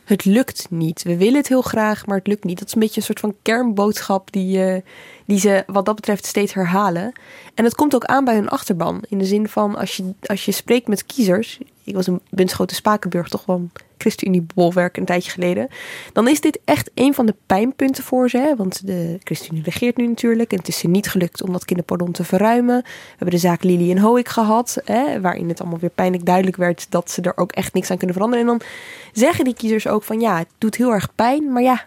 [0.04, 1.02] het lukt niet.
[1.02, 2.58] We willen het heel graag, maar het lukt niet.
[2.58, 4.82] Dat is een beetje een soort van kernboodschap die, eh,
[5.24, 7.12] die ze wat dat betreft steeds herhalen.
[7.54, 9.02] En het komt ook aan bij hun achterban.
[9.08, 11.58] In de zin van als je, als je spreekt met kiezers.
[11.84, 13.70] Ik was in Bunschoten Spakenburg toch wel een
[14.02, 15.68] ChristenUnie-bolwerk een tijdje geleden.
[16.12, 18.54] Dan is dit echt een van de pijnpunten voor ze.
[18.56, 20.52] Want de ChristenUnie regeert nu natuurlijk.
[20.52, 22.82] En het is ze niet gelukt om dat kinderpardon te verruimen.
[22.82, 24.80] We hebben de zaak Lili en Hoek gehad.
[24.84, 25.20] Hè?
[25.20, 28.16] Waarin het allemaal weer pijnlijk duidelijk werd dat ze er ook echt niks aan kunnen
[28.16, 28.46] veranderen.
[28.46, 28.68] En dan
[29.12, 31.52] zeggen die kiezers ook van ja, het doet heel erg pijn.
[31.52, 31.84] Maar ja,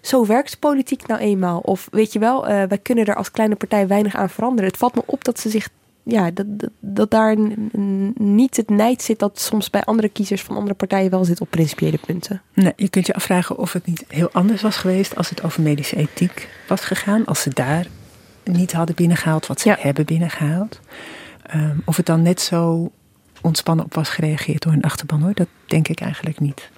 [0.00, 1.58] zo werkt politiek nou eenmaal.
[1.58, 4.70] Of weet je wel, eh, wij kunnen er als kleine partij weinig aan veranderen.
[4.70, 5.68] Het valt me op dat ze zich.
[6.06, 7.36] Ja, dat, dat, dat daar
[8.14, 11.50] niet het nijd zit dat soms bij andere kiezers van andere partijen wel zit op
[11.50, 12.42] principiële punten.
[12.54, 15.62] Nee, je kunt je afvragen of het niet heel anders was geweest als het over
[15.62, 17.24] medische ethiek was gegaan.
[17.24, 17.86] Als ze daar
[18.44, 19.76] niet hadden binnengehaald wat ze Ja.
[19.80, 20.80] hebben binnengehaald.
[21.42, 22.90] Ehm, of het dan net zo
[23.40, 25.34] ontspannen op was gereageerd door hun achterban hoor.
[25.34, 26.70] Dat denk ik eigenlijk niet.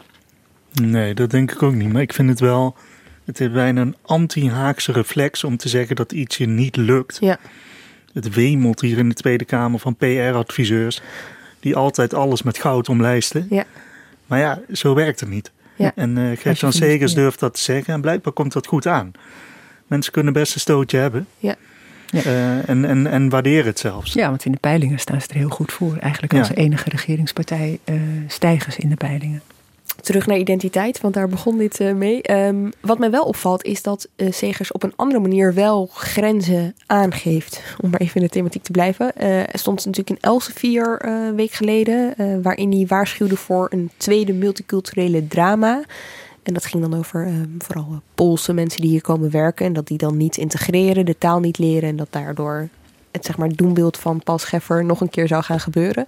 [0.83, 1.93] Nee, dat denk ik ook niet.
[1.93, 2.77] Maar ik vind het wel.
[3.25, 7.17] Het is bijna een anti-Haakse reflex om te zeggen dat iets je niet lukt.
[7.21, 7.39] Ja.
[8.25, 11.01] Het wemelt hier in de Tweede Kamer van PR-adviseurs.
[11.61, 13.47] die altijd alles met goud omlijsten.
[13.51, 13.65] Ja.
[14.27, 15.51] Maar ja, zo werkt het niet.
[15.77, 15.93] Ja.
[15.95, 17.19] En eh Als Gert-Jan Segers ja.
[17.19, 17.95] durft dat te zeggen.
[17.95, 19.13] En blijkbaar komt dat goed aan.
[19.87, 21.27] Mensen kunnen best een stootje hebben.
[21.39, 21.55] Ja.
[22.07, 22.23] Ja.
[22.23, 24.13] Eh, en, en, en waarderen het zelfs.
[24.13, 25.97] Ja, want in de peilingen staan ze er heel goed voor.
[25.97, 26.55] Eigenlijk als Ja.
[26.55, 27.95] enige regeringspartij eh
[28.27, 29.43] stijgen ze in de peilingen.
[30.01, 32.23] Terug naar identiteit, want daar begon dit eh, mee.
[32.23, 36.75] Ehm, wat mij wel opvalt is dat eh Segers op een andere manier wel grenzen
[36.87, 37.63] aangeeft.
[37.81, 39.17] Om maar even in de thematiek te blijven.
[39.17, 44.33] Eh, er stond natuurlijk in Elsevier een week geleden, waarin hij waarschuwde voor een tweede
[44.33, 45.85] multiculturele drama.
[46.43, 49.67] En dat ging dan over vooral Poolse mensen die hier komen werken.
[49.67, 51.89] En dat die dan niet integreren, de taal niet leren.
[51.89, 52.69] En dat daardoor
[53.17, 56.07] het zeg maar, doembeeld van Paul Scheffer nog een keer zou gaan gebeuren.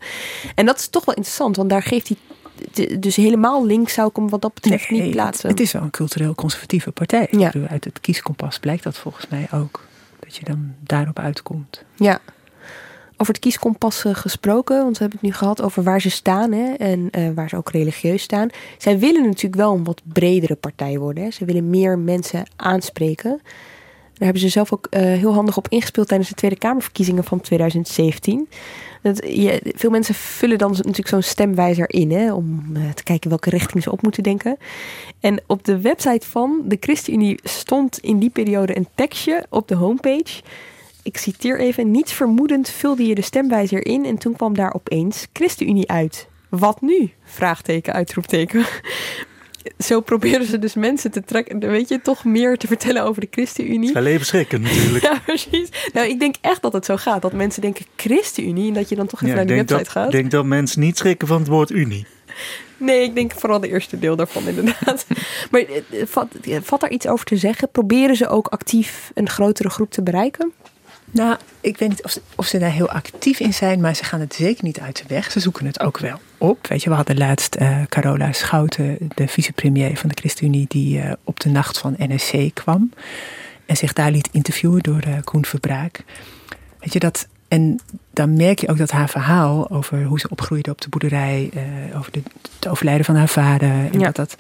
[0.55, 2.17] En dat is toch wel interessant, want daar geeft hij.
[2.99, 5.51] Dus helemaal links zou ik hem wat dat betreft niet plaatsen.
[5.51, 7.27] het is wel een cultureel conservatieve partij.
[7.31, 7.51] Ja.
[7.51, 9.87] Bedoel, uit het kieskompas blijkt dat volgens mij ook.
[10.21, 11.85] Dat je dan daarop uitkomt.
[11.97, 12.21] Ja.
[13.21, 16.53] Over het kieskompas eh, gesproken, want we hebben het nu gehad over waar ze staan
[16.53, 18.49] hè, en eh, waar ze ook religieus staan.
[18.79, 21.25] Zij willen natuurlijk wel een wat bredere partij worden.
[21.25, 21.31] Hè.
[21.31, 23.41] Ze willen meer mensen aanspreken.
[24.19, 27.41] Daar hebben ze zelf ook eh, heel handig op ingespeeld tijdens de Tweede Kamerverkiezingen van
[27.41, 28.49] 2017.
[29.03, 33.29] Dat, je, veel mensen vullen dan natuurlijk zo'n stemwijzer in hè, om eh, te kijken
[33.29, 34.57] welke richting ze op moeten denken.
[35.21, 39.75] En op de website van de ChristenUnie stond in die periode een tekstje op de
[39.75, 40.43] homepage.
[41.03, 41.91] Ik citeer even.
[41.91, 46.29] Niets vermoedend vulde je de stemwijzer in en toen kwam daar opeens ChristenUnie uit.
[46.49, 47.11] Wat nu?
[47.25, 48.65] Vraagteken, uitroepteken.
[49.79, 51.59] Zo proberen ze dus mensen te trekken.
[51.59, 53.97] Weet je, toch meer te vertellen over de ChristenUnie.
[53.99, 55.05] Het is schrikken natuurlijk.
[55.09, 55.69] Ja, precies.
[55.93, 57.23] Nou, ik denk echt dat het zo gaat.
[57.23, 59.83] Dat mensen denken ChristenUnie en dat je dan toch even Ja, naar ik die website
[59.83, 60.13] dat, gaat.
[60.13, 62.07] denk dat mensen niet schrikken van het woord Unie.
[62.77, 65.07] Nee, ik denk vooral de eerste deel daarvan inderdaad.
[65.51, 67.71] maar eh, eh, vat, eh, vat daar iets over te zeggen?
[67.71, 70.53] Proberen ze ook actief een grotere groep te bereiken?
[71.11, 74.05] Nou, ik weet niet of ze, of ze daar heel actief in zijn, maar ze
[74.05, 75.31] gaan het zeker niet uit de weg.
[75.33, 76.67] Ze zoeken het ook wel op.
[76.67, 81.13] Weet je, we hadden laatst eh, Carola Schouten, de vicepremier van de ChristenUnie, die eh,
[81.25, 82.93] op de nacht van NSC kwam.
[83.67, 86.05] En zich daar liet interviewen door eh, Koen Verbraak.
[86.81, 87.29] Weet je dat.
[87.49, 87.81] En
[88.13, 91.51] dan merk je ook dat haar verhaal over hoe ze opgroeide op de boerderij,
[91.97, 92.23] over de,
[92.59, 94.05] het overlijden van haar vader, en Ja.
[94.11, 94.37] dat, dat,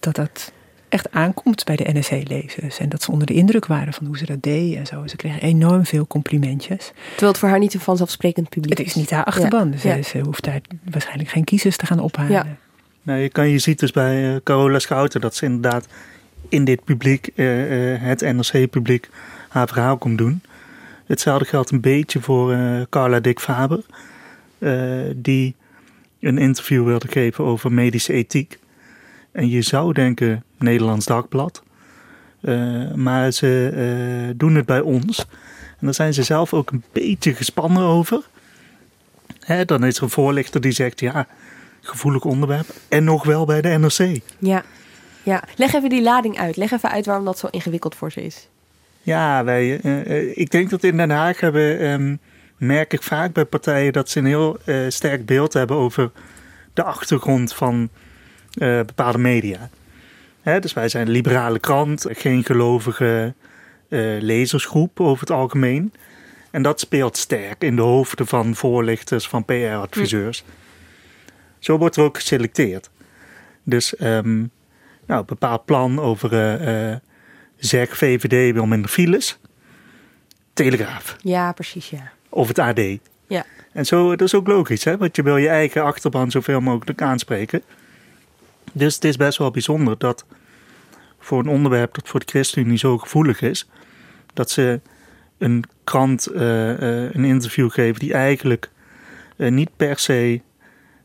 [0.00, 0.52] dat dat
[0.94, 2.78] echt aankomt bij de NSC-lezers.
[2.78, 5.06] En dat ze onder de indruk waren van hoe ze dat deed en zo.
[5.06, 6.92] Ze kregen enorm veel complimentjes.
[7.10, 10.02] Terwijl het voor haar niet een vanzelfsprekend publiek Het is niet haar achterban, dus Ja.
[10.02, 12.30] ze hoeft daar waarschijnlijk geen kiezers te gaan ophalen.
[12.32, 12.46] Ja.
[13.02, 15.86] Nou, je, kan, je ziet dus bij eh, Carola Schouten dat ze inderdaad
[16.48, 19.08] in dit publiek, eh, eh, het NRC-publiek,
[19.48, 20.42] haar verhaal komt doen.
[21.06, 23.84] Hetzelfde geldt een beetje voor eh, Carla Dick Faber,
[24.58, 25.54] eh, die
[26.20, 28.58] een interview wilde geven over medische ethiek.
[29.32, 31.62] En je zou denken Nederlands Dagblad,
[32.44, 35.18] Eh, maar ze eh, doen het bij ons.
[35.68, 38.22] En daar zijn ze zelf ook een beetje gespannen over.
[39.40, 41.26] Hè, dan is er een voorlichter die zegt, ja,
[41.80, 42.66] gevoelig onderwerp.
[42.88, 44.20] En nog wel bij de NRC.
[44.38, 44.62] Ja.
[45.22, 45.42] ja.
[45.56, 46.56] Leg even die lading uit.
[46.56, 48.48] Leg even uit waarom dat zo ingewikkeld voor ze is.
[49.02, 52.16] Ja, wij, eh, ik denk dat in Den Haag hebben, ehm,
[52.56, 56.10] merk ik vaak bij partijen dat ze een heel sterk beeld hebben over
[56.72, 57.88] de achtergrond van
[58.86, 59.70] bepaalde media.
[60.44, 63.34] Hè, dus wij zijn een liberale krant, geen gelovige
[63.88, 65.92] eh, lezersgroep over het algemeen.
[66.50, 70.44] En dat speelt sterk in de hoofden van voorlichters, van PR-adviseurs.
[71.58, 72.90] Zo wordt er ook geselecteerd.
[73.62, 74.38] Dus ehm,
[75.06, 76.98] nou, een bepaald plan over eh, eh,
[77.56, 79.38] zeg VVD wil minder files.
[80.52, 81.16] Telegraaf.
[81.20, 82.12] Ja, precies, ja.
[82.28, 82.80] Of het AD.
[83.26, 83.44] Ja.
[83.72, 84.96] En zo, dat is ook logisch, hè?
[84.96, 87.62] want je wil je eigen achterban zoveel mogelijk aanspreken.
[88.74, 90.24] Dus het is best wel bijzonder dat
[91.18, 93.68] voor een onderwerp dat voor de ChristenUnie zo gevoelig is,
[94.32, 94.80] dat ze
[95.38, 98.70] een krant eh, eh, een interview geven die eigenlijk
[99.36, 100.40] eh, niet per se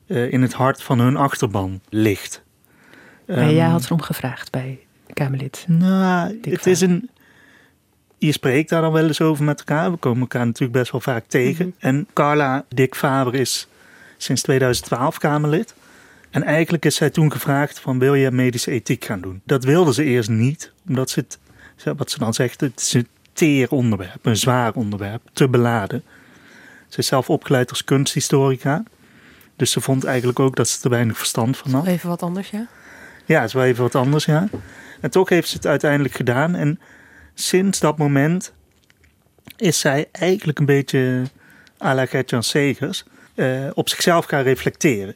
[0.08, 2.44] in het hart van hun achterban ligt.
[3.28, 4.80] Maar jij Ehm, had erom gevraagd bij
[5.14, 5.66] Kamerlid.
[5.68, 7.10] nou, Dick het is een.
[8.18, 9.92] Je spreekt daar dan wel eens over met elkaar.
[9.92, 11.76] We komen elkaar natuurlijk best wel vaak tegen.
[11.80, 13.68] En Carla Dick Faber is
[14.18, 15.76] sinds 2012 Kamerlid.
[16.30, 19.42] En eigenlijk is zij toen gevraagd van wil je medische ethiek gaan doen?
[19.44, 21.40] Dat wilde ze eerst niet, omdat ze het,
[21.98, 26.04] wat ze dan zegt, het is een teer onderwerp, een zwaar onderwerp, te beladen.
[26.88, 28.84] Ze is zelf opgeleid als kunsthistorica.
[29.56, 31.86] Dus ze vond eigenlijk ook dat ze er weinig verstand van had.
[31.86, 32.68] Even wat anders, ja.
[33.26, 34.48] Ja, het is wel even wat anders, ja.
[35.02, 36.56] En toch heeft ze het uiteindelijk gedaan.
[36.56, 36.80] En
[37.34, 38.54] sinds dat moment
[39.58, 41.24] is zij eigenlijk een beetje
[41.84, 43.04] à la Gertjan Segers
[43.36, 45.16] eh, op zichzelf gaan reflecteren.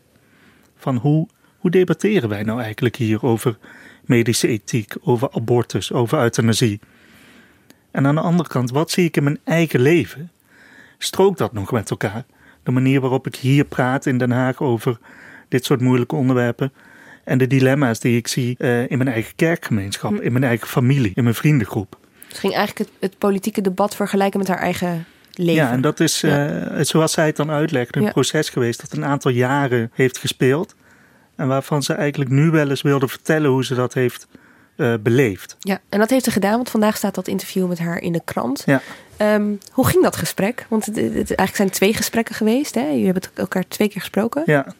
[0.83, 3.57] Van hoe, hoe debatteren wij nou eigenlijk hier over
[4.05, 6.79] medische ethiek, over abortus, over euthanasie?
[7.91, 10.31] En aan de andere kant, wat zie ik in mijn eigen leven?
[10.97, 12.25] Strookt dat nog met elkaar?
[12.63, 14.99] De manier waarop ik hier praat in Den Haag over
[15.47, 16.73] dit soort moeilijke onderwerpen
[17.23, 21.11] en de dilemma's die ik zie eh, in mijn eigen kerkgemeenschap, in mijn eigen familie,
[21.15, 21.97] in mijn vriendengroep.
[22.27, 25.53] Ze ging eigenlijk het, het politieke debat vergelijken met haar eigen leven.
[25.63, 26.47] Ja, en dat is, eh,
[26.81, 28.11] zoals zij het dan uitlegt, een Ja.
[28.11, 30.75] proces geweest dat een aantal jaren heeft gespeeld.
[31.35, 34.27] En waarvan ze eigenlijk nu wel eens wilde vertellen hoe ze dat heeft
[34.75, 35.55] eh, beleefd.
[35.59, 38.21] Ja, en dat heeft ze gedaan, want vandaag staat dat interview met haar in de
[38.25, 38.63] krant.
[38.65, 38.81] Ja.
[39.17, 40.65] Ehm, hoe ging dat gesprek?
[40.69, 42.75] Want het, het- eigenlijk zijn twee gesprekken geweest.
[42.75, 42.81] Hè?
[42.87, 44.43] Jullie hebben het elkaar twee keer gesproken.
[44.45, 44.65] Ja.
[44.65, 44.73] ja,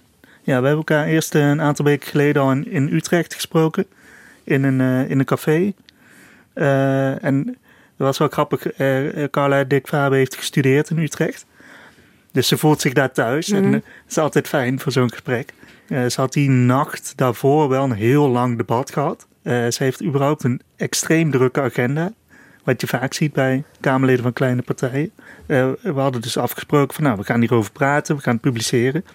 [0.43, 3.85] we hebben elkaar eerst een aantal weken geleden al in, in Utrecht gesproken.
[4.43, 5.73] In een, eh, in een café.
[6.53, 7.57] En
[7.97, 8.67] dat was wel grappig.
[8.67, 11.45] eh, Carla Faber heeft gestudeerd in Utrecht.
[12.32, 13.49] Dus ze voelt zich daar thuis.
[13.49, 13.73] En Mhm.
[13.73, 15.53] eh, het is altijd fijn voor zo'n gesprek.
[15.88, 19.27] Ze had die nacht daarvoor wel een heel lang debat gehad.
[19.41, 22.13] Eh, ze heeft überhaupt een extreem drukke agenda.
[22.63, 25.12] Wat je vaak ziet bij Kamerleden van kleine partijen.
[25.45, 29.06] We hadden dus afgesproken van nou, we gaan hierover praten, we gaan het publiceren.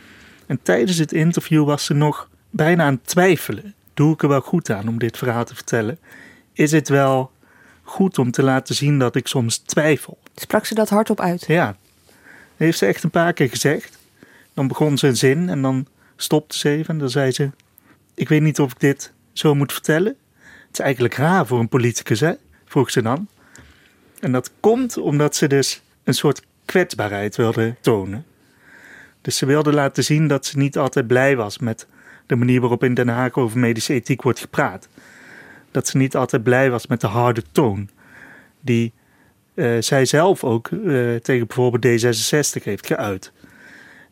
[0.46, 3.74] En tijdens het interview was ze nog bijna aan het twijfelen.
[3.94, 5.98] Doe ik er wel goed aan om dit verhaal te vertellen?
[6.52, 7.30] Is het wel
[7.88, 10.18] goed om te laten zien dat ik soms twijfel?
[10.34, 11.44] Sprak ze dat hardop uit?
[11.46, 12.16] Ja, dat
[12.56, 13.98] heeft ze echt een paar keer gezegd.
[14.54, 17.50] Dan begon ze een zin en dan stopte ze even en dan zei ze...
[18.14, 20.16] Ik weet niet of ik dit zo moet vertellen.
[20.42, 22.32] Het is eigenlijk raar voor een politicus, hè?
[22.64, 23.28] Vroeg ze dan.
[24.20, 28.26] En dat komt omdat ze dus een soort kwetsbaarheid wilde tonen.
[29.20, 31.86] Dus ze wilde laten zien dat ze niet altijd blij was met
[32.26, 34.88] de manier waarop in Den Haag over medische ethiek wordt gepraat.
[35.70, 37.88] Dat ze niet altijd blij was met de harde toon
[38.60, 38.92] die
[39.54, 43.32] eh, zij zelf ook eh, tegen bijvoorbeeld D66 heeft geuit.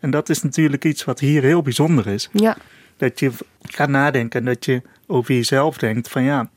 [0.00, 2.28] En dat is natuurlijk iets wat hier heel bijzonder is.
[2.32, 2.56] Ja.
[2.96, 6.50] Dat je gaat nadenken en dat je over jezelf denkt van ja,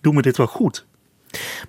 [0.00, 0.86] doen we dit wel goed?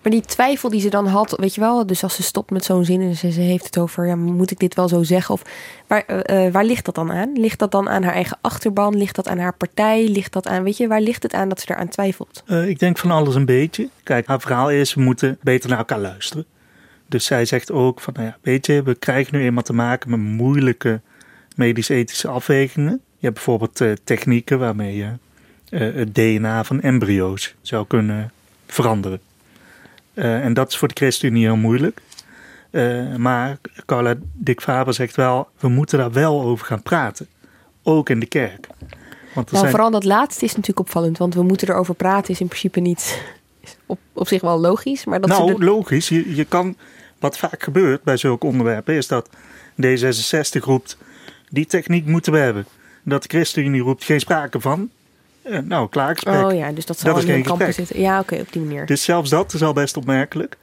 [0.02, 2.66] Maar die twijfel die ze dan had, weet je wel, dus als ze stopt met
[2.66, 5.34] zo'n zin en ze, heeft het over, ja, moet ik dit wel zo zeggen?
[5.34, 5.42] Of
[5.88, 7.32] waar, eh, eh, waar ligt dat dan aan?
[7.34, 8.98] Ligt dat dan aan haar eigen achterban?
[8.98, 10.08] Ligt dat aan haar partij?
[10.08, 12.44] Ligt dat aan, weet je, waar ligt het aan dat ze eraan twijfelt?
[12.46, 13.90] Eh, ik denk van alles een beetje.
[14.04, 16.46] Kijk, haar verhaal is, we moeten beter naar elkaar luisteren.
[17.08, 20.10] Dus zij zegt ook van, nou ja, weet je, we krijgen nu eenmaal te maken
[20.10, 21.02] met moeilijke
[21.56, 22.92] medisch-ethische afwegingen.
[22.92, 25.12] Je hebt bijvoorbeeld technieken waarmee je
[25.70, 28.32] het DNA van embryo's zou kunnen
[28.68, 29.20] veranderen.
[30.18, 32.02] Eh, en dat is voor de ChristenUnie heel moeilijk.
[32.72, 37.28] Eh, maar Carla Dick Faber zegt wel, we moeten daar wel over gaan praten.
[37.84, 38.68] Ook in de kerk.
[39.34, 39.70] Want Nou, zijn...
[39.70, 43.24] vooral dat laatste is natuurlijk opvallend, want we moeten erover praten is in principe niet
[43.86, 46.10] op, op zich wel logisch, maar dat nou, de- logisch.
[46.10, 46.76] Je, je kan,
[47.20, 49.30] wat vaak gebeurt bij zulke onderwerpen, is dat
[49.82, 50.98] D66 roept:
[51.50, 52.66] die techniek moeten we hebben.
[53.04, 54.90] Dat de ChristenUnie roept: geen sprake van.
[55.50, 56.46] Eh, nou, klaar gesprek.
[56.46, 58.00] Oh ja, dus dat zal Dat in kampen zitten.
[58.00, 58.86] Ja, oké, op die manier.
[58.86, 60.58] Dus zelfs dat is al best opmerkelijk.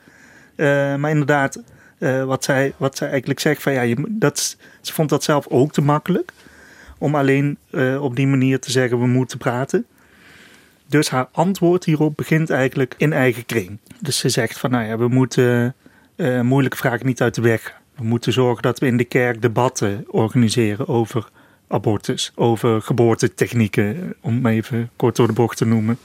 [0.57, 1.63] Eh, maar inderdaad,
[1.99, 5.47] eh, wat, zij, wat zij eigenlijk zegt: van ja, je, dat, ze vond dat zelf
[5.49, 6.33] ook te makkelijk.
[6.99, 7.59] Om alleen
[8.01, 9.87] op die manier te zeggen: we moeten praten.
[10.87, 13.79] Dus haar antwoord hierop begint eigenlijk in eigen kring.
[14.01, 15.75] Dus ze zegt van nou ja, we moeten
[16.43, 17.75] moeilijke vragen niet uit de weg.
[17.97, 21.29] We moeten zorgen dat we in de kerk debatten organiseren over
[21.69, 25.99] abortus, over geboortetechnieken, om het even kort door de bocht te noemen.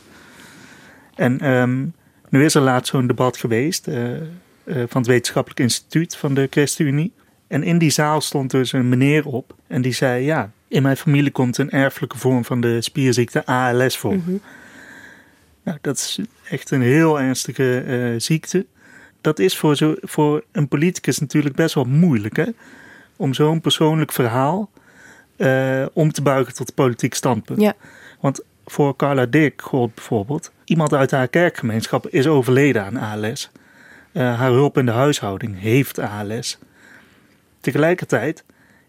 [1.16, 1.86] En ehm,
[2.30, 4.22] nu is er laatst zo'n debat geweest, eh, eh,
[4.64, 7.12] van het Wetenschappelijk Instituut van de ChristenUnie.
[7.48, 10.98] En in die zaal stond dus een meneer op en die zei: Ja, in mijn
[10.98, 14.16] familie komt een erfelijke vorm van de spierziekte ALS voor.
[14.16, 14.36] Mhm.
[15.64, 16.20] Nou, dat is
[16.50, 18.66] echt een heel ernstige eh, ziekte.
[19.22, 22.46] Dat is voor, zo, voor een politicus natuurlijk best wel moeilijk, hè?
[23.16, 24.70] Om zo'n persoonlijk verhaal
[25.40, 27.62] eh, om te buigen tot politiek standpunt.
[27.62, 27.74] Ja.
[28.20, 33.50] Want voor Carla Dick gold bijvoorbeeld, iemand uit haar kerkgemeenschap is overleden aan ALS.
[34.12, 36.58] Eh, haar hulp in de huishouding heeft ALS.
[37.62, 38.44] Tegelijkertijd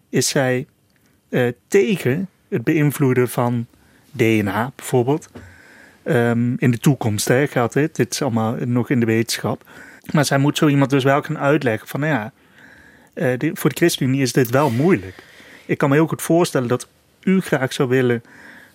[0.08, 0.66] is zij
[1.28, 3.66] eh, tegen het beïnvloeden van
[4.10, 5.30] DNA bijvoorbeeld.
[6.02, 7.96] Ehm, in de toekomst hè, gaat dit.
[7.96, 9.64] Dit is allemaal nog in de wetenschap.
[10.12, 12.32] Maar zij moet zo iemand dus wel gaan uitleggen van nou ja,
[13.36, 15.22] dit- voor de ChristenUnie is dit wel moeilijk.
[15.70, 16.88] Ik kan me heel goed voorstellen dat
[17.20, 18.22] u graag zou willen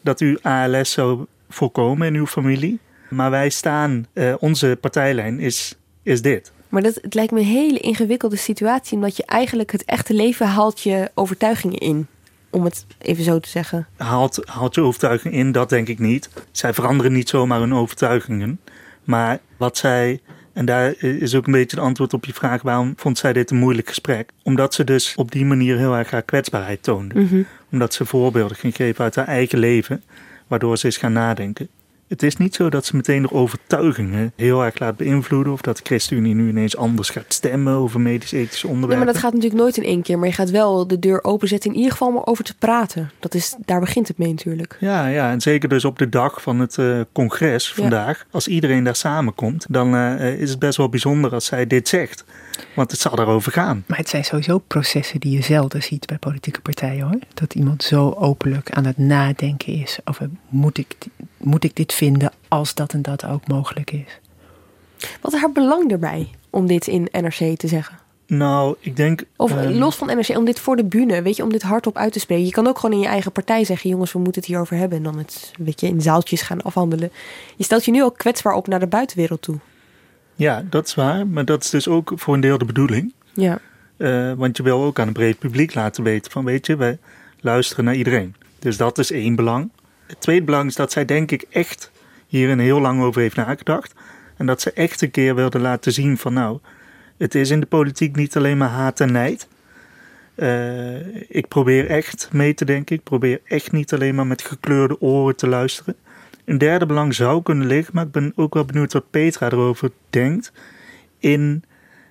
[0.01, 2.79] dat u ALS zou voorkomen in uw familie.
[3.09, 6.51] Maar wij staan, eh, onze partijlijn is, is dit.
[6.69, 10.47] Maar dat, het lijkt me een hele ingewikkelde situatie, omdat je eigenlijk het echte leven
[10.47, 12.07] haalt je overtuigingen in.
[12.49, 13.87] Om het even zo te zeggen.
[13.97, 16.29] Haalt, haalt je overtuiging in, dat denk ik niet.
[16.51, 18.59] Zij veranderen niet zomaar hun overtuigingen.
[19.03, 20.21] Maar wat zij,
[20.55, 23.51] en daar is ook een beetje het antwoord op je vraag, waarom vond zij dit
[23.51, 24.29] een moeilijk gesprek?
[24.43, 27.21] Omdat ze dus op die manier heel erg haar kwetsbaarheid toonde.
[27.21, 27.41] Mhm.
[27.71, 30.03] Omdat ze voorbeelden ging geven uit haar eigen leven,
[30.47, 31.67] waardoor ze is gaan nadenken.
[32.15, 35.53] Het is niet zo dat ze meteen door overtuigingen heel erg laat beïnvloeden.
[35.53, 39.05] Of dat de ChristenUnie nu ineens anders gaat stemmen over medisch-ethische Nee, onderwerpen.
[39.05, 40.19] maar dat gaat natuurlijk nooit in één keer.
[40.19, 43.11] Maar je gaat wel de deur openzetten in ieder geval om erover te praten.
[43.19, 44.77] Dat is, daar begint het mee natuurlijk.
[44.79, 47.73] Ja, ja, en zeker dus op de dag van het eh, congres Ja.
[47.81, 48.25] vandaag.
[48.31, 52.23] Als iedereen daar samenkomt, dan eh, is het best wel bijzonder als zij dit zegt.
[52.75, 53.83] Want het zal daarover gaan.
[53.87, 57.19] Maar het zijn sowieso processen die je zelden ziet bij politieke partijen hoor.
[57.33, 60.95] Dat iemand zo openlijk aan het nadenken is over moet ik,
[61.45, 64.19] moet ik dit vinden als dat en dat ook mogelijk is.
[65.21, 67.97] Wat is haar belang erbij om dit in NRC te zeggen?
[68.27, 69.23] Nou, ik denk...
[69.35, 71.97] Of ehm, los van NRC, om dit voor de bühne, weet je, om dit hardop
[71.97, 72.45] uit te spreken.
[72.45, 74.97] Je kan ook gewoon in je eigen partij zeggen, jongens, we moeten het hierover hebben.
[74.97, 77.11] En dan het, weet je, in zaaltjes gaan afhandelen.
[77.55, 79.57] Je stelt je nu ook kwetsbaar op naar de buitenwereld toe.
[80.35, 81.27] Ja, dat is waar.
[81.27, 83.13] Maar dat is dus ook voor een deel de bedoeling.
[83.33, 83.59] Ja.
[83.97, 86.97] Eh, want je wil ook aan een breed publiek laten weten van weet je, wij
[87.39, 88.35] luisteren naar iedereen.
[88.59, 89.69] Dus dat is één belang.
[90.05, 91.91] Het tweede belang is dat zij denk ik echt
[92.27, 93.93] hier een heel lang over heeft nagedacht.
[94.37, 96.59] En dat ze echt een keer wilde laten zien van nou,
[97.17, 99.47] het is in de politiek niet alleen maar haat en nijd.
[100.35, 102.95] Eh, ik probeer echt mee te denken.
[102.95, 105.95] Ik probeer echt niet alleen maar met gekleurde oren te luisteren.
[106.45, 109.91] Een derde belang zou kunnen liggen, maar ik ben ook wel benieuwd wat Petra erover
[110.09, 110.51] denkt.
[111.19, 111.63] In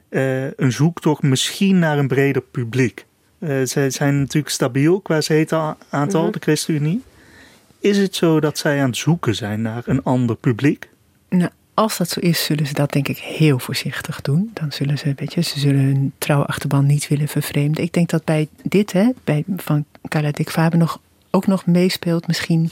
[0.08, 3.04] eh, een zoektocht misschien naar een breder publiek.
[3.38, 6.32] Eh zij zijn natuurlijk stabiel qua zetelaantal, Mhm.
[6.32, 7.02] de ChristenUnie.
[7.84, 10.88] Is het zo dat zij aan het zoeken zijn naar een ander publiek?
[11.28, 14.50] Nou, als dat zo is, zullen ze dat denk ik heel voorzichtig doen.
[14.52, 17.82] Dan zullen ze, weet je, ze zullen hun trouwe achterban niet willen vervreemden.
[17.84, 22.26] Ik denk dat bij dit, hè, bij, van Carla Dick Faber nog, ook nog meespeelt
[22.26, 22.70] misschien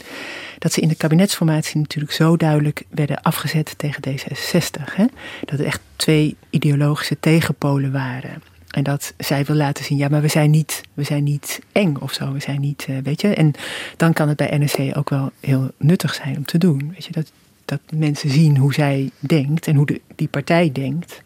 [0.59, 4.95] dat ze in de kabinetsformatie natuurlijk zo duidelijk werden afgezet tegen D66.
[4.95, 5.05] Hè?
[5.45, 8.41] Dat er echt twee ideologische tegenpolen waren.
[8.73, 11.95] En dat zij wil laten zien, ja, maar we zijn niet, we zijn niet eng
[11.99, 12.31] of zo.
[12.31, 13.33] We zijn niet, eh, weet je.
[13.33, 13.51] En
[13.97, 16.89] dan kan het bij NRC ook wel heel nuttig zijn om te doen.
[16.93, 17.31] Weet je, dat,
[17.65, 21.21] dat mensen zien hoe zij denkt en hoe de, die partij denkt.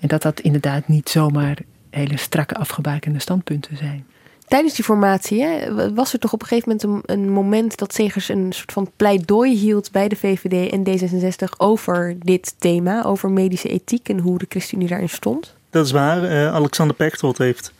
[0.00, 1.58] En dat dat inderdaad niet zomaar
[1.90, 4.06] hele strakke afgebakende standpunten zijn.
[4.46, 7.94] Tijdens die formatie hè, was er toch op een gegeven moment een, een moment dat
[7.94, 13.30] Segers een soort van pleidooi hield bij de VVD en D66 over dit thema, over
[13.30, 15.58] medische ethiek en hoe de ChristenUnie daarin stond.
[15.70, 16.24] Dat is waar.
[16.24, 17.72] Eh, Alexander Pechtold heeft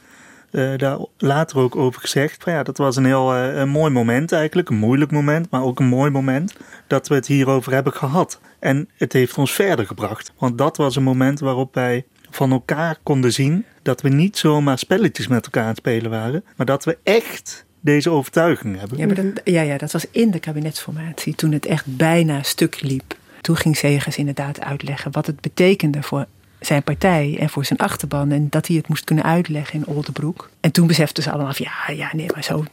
[0.50, 2.42] eh, daar later ook over gezegd.
[2.44, 4.68] Ja, dat was een heel eh, een mooi moment eigenlijk.
[4.68, 6.54] Een moeilijk moment, maar ook een mooi moment
[6.86, 8.40] dat we het hierover hebben gehad.
[8.58, 10.32] En het heeft ons verder gebracht.
[10.38, 14.78] Want dat was een moment waarop wij van elkaar konden zien dat we niet zomaar
[14.78, 18.98] spelletjes met elkaar aan het spelen waren, maar dat we echt deze overtuiging hebben.
[18.98, 22.80] Ja, maar dat, ja, ja, dat was in de kabinetsformatie, toen het echt bijna stuk
[22.80, 23.16] liep.
[23.40, 26.26] Toen ging Segers inderdaad uitleggen wat het betekende voor
[26.60, 28.30] zijn partij en voor zijn achterban.
[28.30, 30.50] En dat hij het moest kunnen uitleggen in Oldenbroek.
[30.60, 32.64] En toen beseften ze allemaal van ja, ja, nee, maar zo,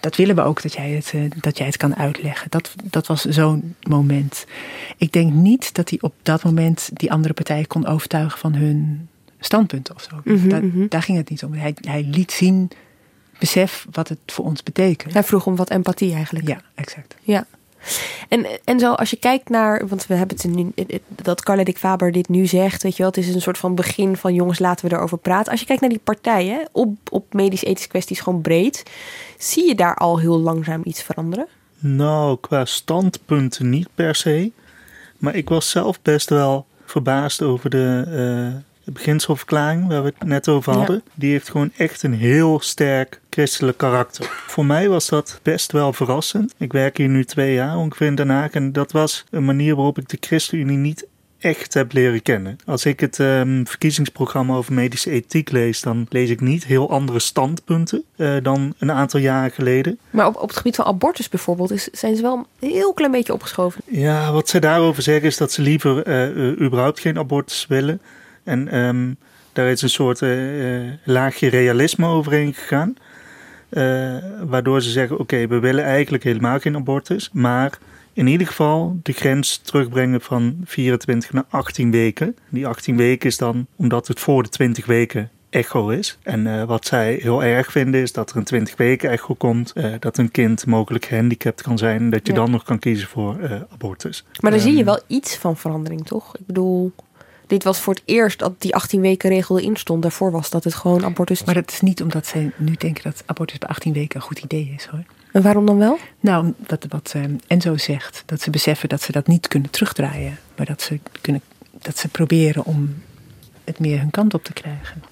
[0.00, 2.50] dat willen we ook dat jij het, eh, dat jij het kan uitleggen.
[2.50, 4.46] Dat, dat was zo'n moment.
[4.96, 9.08] Ik denk niet dat hij op dat moment die andere partijen kon overtuigen van hun
[9.40, 10.20] standpunt of zo.
[10.24, 10.86] Mhm, daar, mhm.
[10.88, 11.52] daar ging het niet om.
[11.52, 12.70] Hij, hij liet zien,
[13.38, 15.12] besef wat het voor ons betekent.
[15.12, 16.48] Hij vroeg om wat empathie eigenlijk.
[16.48, 17.16] Ja, exact.
[17.22, 17.46] Ja.
[18.28, 20.72] En, en zo, als je kijkt naar, want we hebben het nu,
[21.08, 23.74] dat Carla Dick Faber dit nu zegt, weet je wel, het is een soort van
[23.74, 25.50] begin van jongens, laten we erover praten.
[25.50, 28.82] Als je kijkt naar die partijen, op, op medisch-ethische kwesties gewoon breed,
[29.38, 31.46] zie je daar al heel langzaam iets veranderen?
[31.78, 34.52] Nou, qua standpunten niet per se.
[35.18, 40.48] Maar ik was zelf best wel verbaasd over de de beginselverklaring waar we het net
[40.48, 44.26] over hadden, die heeft gewoon echt een heel sterk christelijk karakter.
[44.46, 46.54] Voor mij was dat best wel verrassend.
[46.56, 49.74] Ik werk hier nu twee jaar ongeveer in Den Haag en dat was een manier
[49.76, 51.06] waarop ik de ChristenUnie niet
[51.38, 52.58] echt heb leren kennen.
[52.64, 57.18] Als ik het ehm, verkiezingsprogramma over medische ethiek lees, dan lees ik niet heel andere
[57.18, 59.98] standpunten uh, dan een aantal jaren geleden.
[60.10, 63.12] Maar op, op het gebied van abortus bijvoorbeeld is, zijn ze wel een heel klein
[63.12, 63.80] beetje opgeschoven.
[63.86, 68.00] Ja, wat ze daarover zeggen is dat ze liever uh, überhaupt geen abortus willen.
[68.46, 69.16] En um,
[69.52, 70.20] daar is een soort
[71.04, 72.96] laagje realisme overheen gegaan.
[74.48, 77.78] waardoor ze zeggen: oké, we willen eigenlijk helemaal geen abortus, maar
[78.16, 82.36] in ieder geval de grens terugbrengen van 24 naar 18 weken.
[82.48, 86.18] Die 18 weken is dan omdat het voor de 20 weken echo is.
[86.22, 89.72] En uh, wat zij heel erg vinden is dat er een 20 weken echo komt.
[89.74, 92.10] Uh, dat een kind mogelijk gehandicapt kan zijn.
[92.10, 92.38] Dat je ja.
[92.38, 94.24] dan nog kan kiezen voor uh, abortus.
[94.40, 96.36] Maar dan um, zie je wel iets van verandering, toch?
[96.36, 96.92] Ik bedoel,
[97.46, 100.02] dit was voor het eerst dat die 18 weken regel erin stond.
[100.02, 101.44] Daarvoor was dat het gewoon abortus.
[101.44, 104.38] Maar dat is niet omdat zij nu denken dat abortus bij 18 weken een goed
[104.38, 105.04] idee is hoor.
[105.32, 105.98] En waarom dan wel?
[106.20, 110.38] Nou, wat, wat uh, Enzo zegt, dat ze beseffen dat ze dat niet kunnen terugdraaien.
[110.56, 111.42] Maar dat ze, kunnen,
[111.82, 113.02] dat ze proberen om
[113.64, 115.02] het meer hun kant op te krijgen.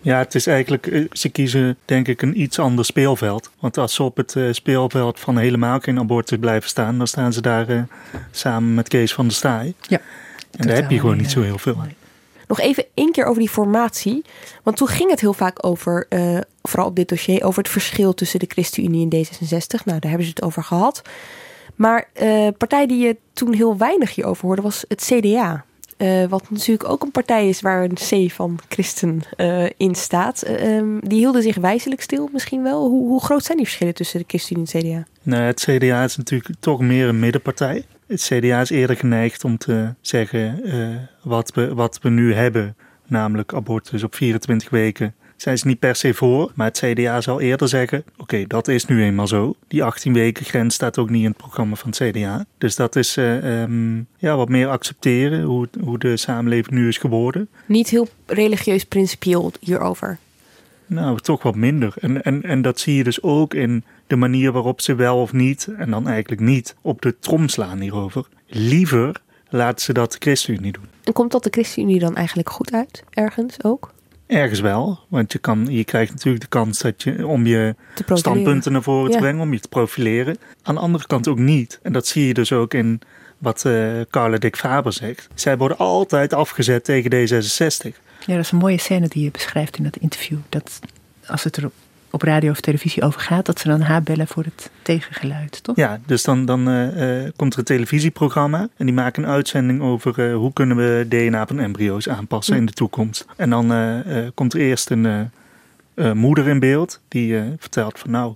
[0.00, 3.50] Ja, het is eigenlijk, ze kiezen denk ik een iets ander speelveld.
[3.58, 7.32] Want als ze op het uh, speelveld van helemaal geen abortus blijven staan, dan staan
[7.32, 7.82] ze daar uh,
[8.30, 9.74] samen met Kees van der Staaij.
[9.88, 10.00] Ja.
[10.50, 11.92] En daar heb je gewoon niet zo heel veel aan.
[12.48, 14.24] Nog even één keer over die formatie.
[14.62, 18.14] Want toen ging het heel vaak over, uh, vooral op dit dossier, over het verschil
[18.14, 19.84] tussen de ChristenUnie en D66.
[19.84, 21.02] Nou, daar hebben ze het over gehad.
[21.74, 25.64] Maar uh, partij die je toen heel weinig hierover hoorde was het CDA.
[25.98, 29.22] Uh, wat natuurlijk ook een partij is waar een C van christen
[29.76, 30.48] in staat.
[30.48, 32.88] Um, die hielden zich wijzelijk stil misschien wel.
[32.88, 35.06] Hoe, hoe, groot zijn die verschillen tussen de ChristenUnie en het CDA?
[35.22, 37.84] Nou, het CDA is natuurlijk toch meer een middenpartij.
[38.08, 40.62] Het CDA is eerder geneigd om te zeggen
[41.22, 45.14] wat, we, wat we nu hebben, namelijk abortus op 24 weken.
[45.36, 48.84] Zijn ze niet per se voor, maar het CDA zal eerder zeggen: Oké, dat is
[48.84, 49.54] nu eenmaal zo.
[49.68, 52.44] Die 18 weken grens staat ook niet in het programma van het CDA.
[52.58, 56.98] Dus dat is uh, um, ja, wat meer accepteren hoe, hoe de samenleving nu is
[56.98, 57.48] geworden.
[57.66, 60.18] Niet heel religieus principieel hierover.
[60.88, 61.94] Nou, toch wat minder.
[62.00, 65.32] En, en, en dat zie je dus ook in de manier waarop ze wel of
[65.32, 68.26] niet, en dan eigenlijk niet, op de trom slaan hierover.
[68.46, 70.86] Liever laten ze dat de ChristenUnie doen.
[71.04, 73.92] En komt dat de ChristenUnie dan eigenlijk goed uit, ergens ook?
[74.26, 77.74] Ergens wel, want je, kan, je krijgt natuurlijk de kans dat je, om je
[78.08, 79.22] standpunten naar voren te ja.
[79.22, 80.38] brengen, om je te profileren.
[80.62, 81.80] Aan de andere kant ook niet.
[81.82, 83.00] En dat zie je dus ook in
[83.38, 85.28] wat uh, Carla Dick Faber zegt.
[85.34, 88.07] Zij worden altijd afgezet tegen D66.
[88.26, 90.38] Ja, dat is een mooie scène die je beschrijft in dat interview.
[90.48, 90.80] Dat
[91.26, 91.70] als het er
[92.10, 95.76] op radio of televisie over gaat, dat ze dan haar bellen voor het tegengeluid, toch?
[95.76, 99.80] Ja, dus dan, dan uh, uh, komt er een televisieprogramma en die maken een uitzending
[99.80, 102.60] over uh, hoe kunnen we DNA van embryo's aanpassen ja.
[102.60, 103.26] in de toekomst.
[103.36, 104.02] En dan
[104.34, 105.30] komt er eerst een
[106.14, 108.34] moeder in beeld die vertelt van nou,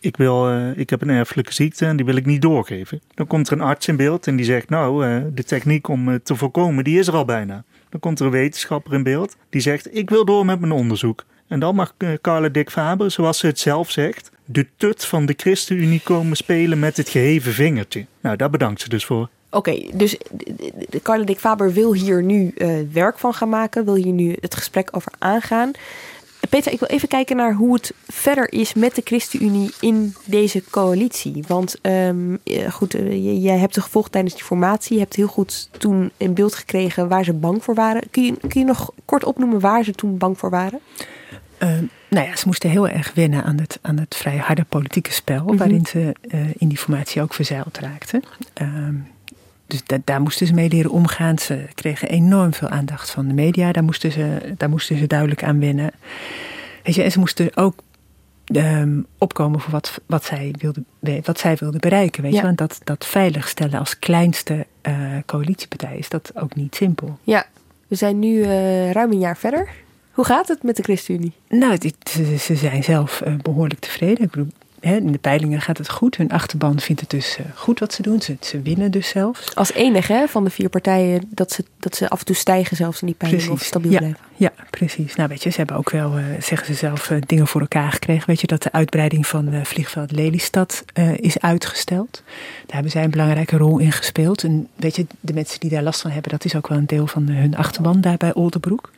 [0.00, 3.00] ik, wil, ik heb een erfelijke ziekte en die wil ik niet doorgeven.
[3.14, 6.36] Dan komt er een arts in beeld en die zegt nou, de techniek om te
[6.36, 7.64] voorkomen, die is er al bijna.
[7.92, 11.24] Dan komt er een wetenschapper in beeld die zegt ik wil door met mijn onderzoek.
[11.48, 15.34] En dan mag Carla Dick Faber, zoals ze het zelf zegt, de tut van de
[15.36, 18.06] ChristenUnie komen spelen met het geheven vingertje.
[18.20, 19.28] Nou, daar bedankt ze dus voor.
[19.50, 20.16] Oké, okay, dus
[21.02, 24.54] Carla Dick Faber wil hier nu uh, werk van gaan maken, wil hier nu het
[24.54, 25.70] gesprek over aangaan.
[26.52, 30.62] Peter, ik wil even kijken naar hoe het verder is met de ChristenUnie in deze
[30.70, 31.44] coalitie.
[31.46, 32.38] Want um,
[32.70, 34.94] goed, uh, jij hebt ze gevolgd tijdens die formatie.
[34.94, 38.02] Je hebt heel goed toen in beeld gekregen waar ze bang voor waren.
[38.10, 40.80] Kun je, kun je nog kort opnoemen waar ze toen bang voor waren?
[41.58, 41.68] Uh,
[42.08, 45.42] nou ja, ze moesten heel erg wennen aan het, aan het vrij harde politieke spel,
[45.42, 45.56] mm -hmm.
[45.56, 48.22] waarin ze uh, in die formatie ook verzeild raakten.
[48.62, 48.68] Uh,
[49.72, 51.38] dus da daar moesten ze mee leren omgaan.
[51.38, 53.72] Ze kregen enorm veel aandacht van de media.
[53.72, 55.90] Daar moesten ze, daar moesten ze duidelijk aan wennen.
[56.82, 57.74] Weet je, en ze moesten ook
[58.44, 60.86] um, opkomen voor wat, wat, zij wilden,
[61.22, 62.22] wat zij wilden bereiken.
[62.22, 62.38] Weet ja.
[62.38, 62.44] je?
[62.44, 67.18] Want dat, dat veiligstellen als kleinste uh, coalitiepartij is dat ook niet simpel.
[67.22, 67.46] Ja,
[67.86, 69.68] we zijn nu uh, ruim een jaar verder.
[70.10, 71.32] Hoe gaat het met de ChristenUnie?
[71.48, 74.24] Nou, dit, ze, ze, zijn zelf uh, behoorlijk tevreden.
[74.24, 74.52] Ik bedoel,
[74.82, 76.16] hè, in de peilingen gaat het goed.
[76.16, 78.20] Hun achterban vindt het dus uh, goed wat ze doen.
[78.20, 79.54] Ze, ze, winnen dus zelfs.
[79.54, 82.76] Als enige hè, van de vier partijen dat ze, dat ze af en toe stijgen
[82.76, 83.62] zelfs in die peilingen precies.
[83.62, 84.20] of stabiel ja, blijven.
[84.36, 85.14] Ja, precies.
[85.14, 88.26] Nou weet je, ze hebben ook wel, uh, zeggen ze zelf, dingen voor elkaar gekregen.
[88.26, 90.84] Weet je, dat de uitbreiding van vliegveld Lelystad
[91.16, 92.22] is uitgesteld.
[92.66, 94.44] Daar hebben zij een belangrijke rol in gespeeld.
[94.44, 96.86] En weet je, de mensen die daar last van hebben, dat is ook wel een
[96.86, 98.90] deel van hun achterban daar bij Oldenbroek.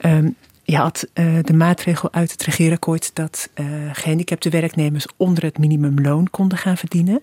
[0.00, 0.36] Um,
[0.70, 6.30] je had uh, de maatregel uit het regeerakkoord dat uh, gehandicapte werknemers onder het minimumloon
[6.30, 7.22] konden gaan verdienen.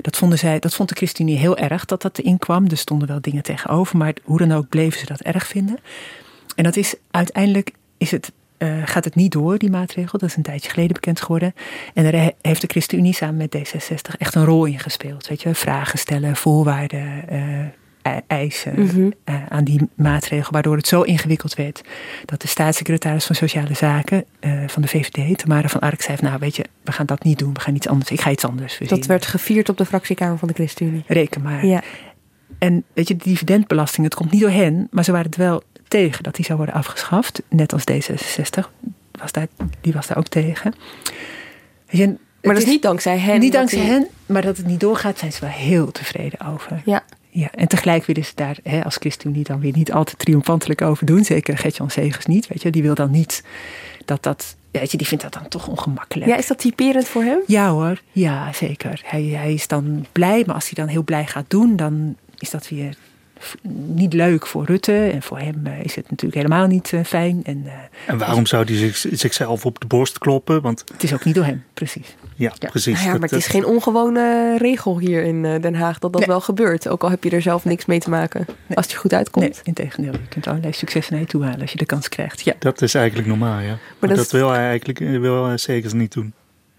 [0.00, 2.66] Dat, vonden zij, dat vond de ChristenUnie heel erg dat dat erin kwam.
[2.66, 5.78] Er stonden wel dingen tegenover, maar hoe dan ook bleven ze dat erg vinden.
[6.56, 10.18] En dat is uiteindelijk is het, eh, gaat het niet door, die maatregel.
[10.18, 11.54] Dat is een tijdje geleden bekend geworden.
[11.94, 15.28] En daar he- heeft de ChristenUnie samen met D66 echt een rol in gespeeld.
[15.28, 17.24] Weet je, vragen stellen, voorwaarden,
[18.02, 19.10] e- eisen Mhm.
[19.24, 20.52] eh, aan die maatregel.
[20.52, 21.80] Waardoor het zo ingewikkeld werd
[22.24, 26.36] dat de staatssecretaris van Sociale Zaken eh, van de VVD, Tamara van Ark, zei: Nou,
[26.38, 27.54] weet je, we gaan dat niet doen.
[27.54, 28.10] We gaan iets anders.
[28.10, 28.98] Ik ga iets anders verzinnen.
[28.98, 31.04] Dat werd gevierd op de fractiekamer van de ChristenUnie.
[31.06, 31.66] Reken maar.
[31.66, 31.82] Ja.
[32.58, 35.62] En weet je, de dividendbelasting, het komt niet door hen, maar ze waren het wel
[35.88, 37.42] tegen dat die zou worden afgeschaft.
[37.48, 38.70] Net als D66,
[39.12, 39.46] was daar,
[39.80, 40.74] die was daar ook tegen.
[41.88, 43.40] Je, Maar dat is niet dankzij hen.
[43.40, 46.82] niet dankzij die- hen, maar dat het niet doorgaat, zijn ze wel heel tevreden over.
[46.84, 47.02] Ja.
[47.34, 50.82] Ja, en tegelijk willen ze daar hè, als ChristenUnie dan weer niet al te triomfantelijk
[50.82, 51.24] over doen.
[51.24, 52.70] Zeker Gertjan Segers niet, weet je.
[52.70, 53.44] Die wil dan niet
[54.04, 56.30] dat dat, weet je, die vindt dat dan toch ongemakkelijk.
[56.30, 57.38] ja, is dat typerend voor hem?
[57.46, 59.00] Ja hoor, ja zeker.
[59.04, 62.50] Hij, hij is dan blij, maar als hij dan heel blij gaat doen, dan is
[62.50, 62.96] dat weer
[63.86, 64.92] niet leuk voor Rutte.
[65.12, 67.40] En voor hem eh, is het natuurlijk helemaal niet eh, fijn.
[67.44, 67.72] En eh,
[68.06, 70.62] En waarom zou hij zich, zichzelf op de borst kloppen?
[70.62, 72.16] Want het is ook niet door hem, precies.
[72.36, 72.68] ja, Ja.
[72.68, 72.92] precies.
[72.94, 76.20] Nou ja, dat- maar het is geen ongewone regel hier in Den Haag dat dat
[76.20, 76.30] Nee.
[76.30, 76.88] wel gebeurt.
[76.88, 78.46] Ook al heb je er zelf niks mee te maken.
[78.74, 79.44] Als het je goed uitkomt.
[79.46, 80.12] Nee, integendeel.
[80.12, 82.40] Je kunt allerlei successen naar je toe halen als je de kans krijgt.
[82.40, 83.66] Ja, Dat is eigenlijk normaal, ja.
[83.98, 86.32] Maar, dat dat, is- wil hij eigenlijk wil hij zeker niet doen.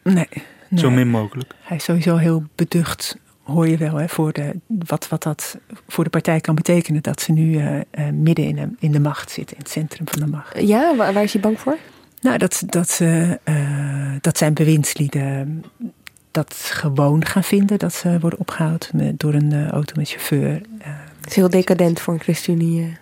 [0.04, 0.28] nee.
[0.70, 0.80] nee.
[0.82, 1.54] Zo min mogelijk.
[1.62, 6.04] Hij is sowieso heel beducht, hoor je wel, hè, voor de, wat, wat dat voor
[6.04, 7.02] de partij kan betekenen.
[7.02, 7.84] Dat ze nu eh, eh,
[8.14, 10.60] midden in de, in de macht zitten, in het centrum van de macht.
[10.68, 11.78] Ja, waar, waar is hij bang voor?
[12.22, 15.64] Nou, dat, dat, ze, eh, dat zijn bewindslieden
[16.32, 17.80] dat gewoon gaan vinden.
[17.80, 20.62] Dat ze worden opgehaald met, door een auto met chauffeur.
[20.80, 20.88] Eh,
[21.22, 22.98] Het is heel decadent voor een ChristenUnie.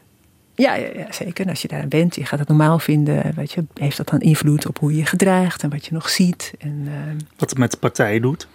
[0.55, 1.43] ja, ja, ja, zeker.
[1.45, 3.33] En als je daar bent, je gaat het normaal vinden.
[3.35, 6.09] Weet je, heeft dat dan invloed op hoe je je gedraagt en wat je nog
[6.09, 6.53] ziet?
[6.59, 6.93] En, eh,
[7.37, 8.47] Wat het met de partij doet.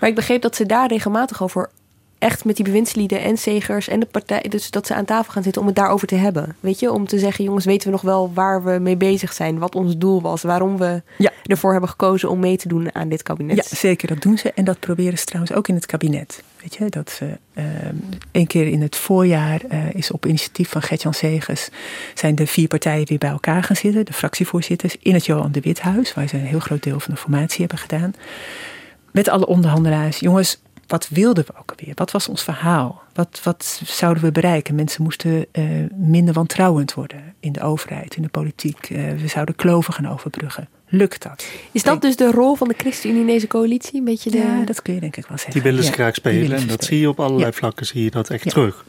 [0.00, 1.70] Maar ik begreep dat ze daar regelmatig over
[2.18, 5.42] echt met die bewindslieden en zegers en de partij, dus dat ze aan tafel gaan
[5.42, 6.56] zitten om het daarover te hebben.
[6.60, 9.58] Weet je, om te zeggen, jongens, weten we nog wel waar we mee bezig zijn,
[9.58, 11.32] wat ons doel was, waarom we Ja.
[11.46, 13.56] ervoor hebben gekozen om mee te doen aan dit kabinet.
[13.56, 14.52] Ja, zeker, dat doen ze.
[14.52, 16.42] En dat proberen ze trouwens ook in het kabinet.
[16.60, 17.64] Weet je, dat ze eh,
[18.32, 21.68] een keer in het voorjaar eh, is op initiatief van Gertjan Segers...
[22.14, 24.96] zijn de vier partijen weer bij elkaar gaan zitten, de fractievoorzitters...
[25.00, 27.78] in het Johan de Withuis, waar ze een heel groot deel van de formatie hebben
[27.78, 28.14] gedaan.
[29.14, 30.18] Met alle onderhandelaars.
[30.18, 31.94] Jongens, wat wilden we ook alweer?
[31.94, 33.02] Wat was ons verhaal?
[33.12, 34.74] Wat, wat zouden we bereiken?
[34.74, 38.78] Mensen moesten eh, minder wantrouwend worden in de overheid, in de politiek.
[38.90, 40.68] Eh, we zouden kloven gaan overbruggen.
[40.88, 41.46] Lukt dat?
[41.72, 43.98] Is dat dus de rol van de ChristenUnie in deze coalitie?
[43.98, 44.36] Een beetje de...
[44.38, 45.52] Ja, dat kun je denk ik wel zeggen.
[45.54, 46.42] Die willen ze Ja, graag spelen.
[46.44, 46.82] En dat spelen.
[46.84, 47.52] zie je op allerlei Ja.
[47.52, 48.50] vlakken, zie je dat echt Ja.
[48.50, 48.84] terug.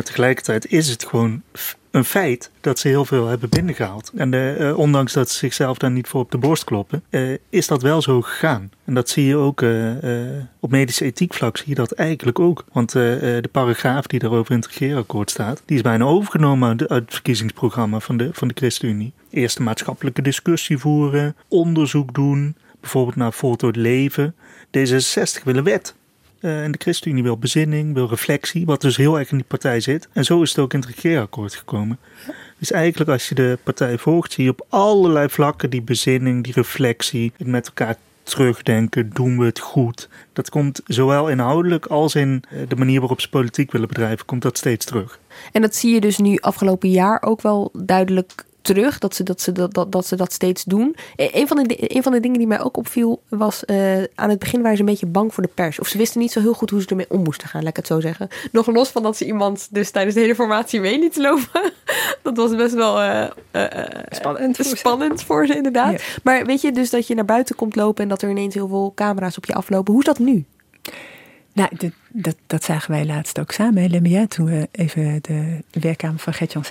[0.00, 1.42] Maar tegelijkertijd is het gewoon
[1.90, 4.10] een feit dat ze heel veel hebben binnengehaald.
[4.14, 7.36] En de, eh, ondanks dat ze zichzelf daar niet voor op de borst kloppen, eh,
[7.48, 8.70] is dat wel zo gegaan.
[8.84, 12.38] En dat zie je ook eh, eh, op medische ethiek vlak zie je dat eigenlijk
[12.38, 12.64] ook.
[12.72, 16.68] Want eh, eh, de paragraaf die daarover in het regeerakkoord staat, die is bijna overgenomen
[16.68, 19.12] uit het verkiezingsprogramma van de, van de ChristenUnie.
[19.30, 24.34] Eerst een maatschappelijke discussie voeren, onderzoek doen, bijvoorbeeld naar voltooid leven.
[24.66, 25.94] D66 wil een wet.
[26.40, 29.80] Eh, en de ChristenUnie wil bezinning, wil reflectie, wat dus heel erg in die partij
[29.80, 30.08] zit.
[30.12, 31.98] En zo is het ook in het regeerakkoord gekomen.
[32.58, 36.52] Dus eigenlijk als je de partij volgt, zie je op allerlei vlakken die bezinning, die
[36.52, 40.08] reflectie, het met elkaar terugdenken, doen we het goed.
[40.32, 44.42] Dat komt zowel inhoudelijk als in eh, de manier waarop ze politiek willen bedrijven, komt
[44.42, 45.18] dat steeds terug.
[45.52, 49.40] En dat zie je dus nu afgelopen jaar ook wel duidelijk terug, dat ze dat,
[49.40, 50.96] ze dat, dat, dat, ze dat steeds doen.
[51.16, 54.30] E- Een van, de, een van de dingen die mij ook opviel was, eh, aan
[54.30, 55.78] het begin waren ze een beetje bang voor de pers.
[55.80, 57.76] Of ze wisten niet zo heel goed hoe ze ermee om moesten gaan, laat ik
[57.76, 58.28] het zo zeggen.
[58.52, 61.72] Nog los van dat ze iemand dus tijdens de hele formatie mee lieten lopen.
[62.22, 64.76] dat was best wel eh, eh, Spannend voor ze.
[64.76, 65.92] spannend voor ze, inderdaad.
[65.92, 65.98] Ja.
[66.22, 68.68] Maar weet je, dus dat je naar buiten komt lopen en dat er ineens heel
[68.68, 69.92] veel camera's op je aflopen.
[69.92, 70.44] Hoe is dat nu?
[71.52, 71.68] Nou,
[72.08, 76.32] dat, dat zagen wij laatst ook samen, hè, Lemmia, toen we even de werkkamer van
[76.32, 76.64] Gertjan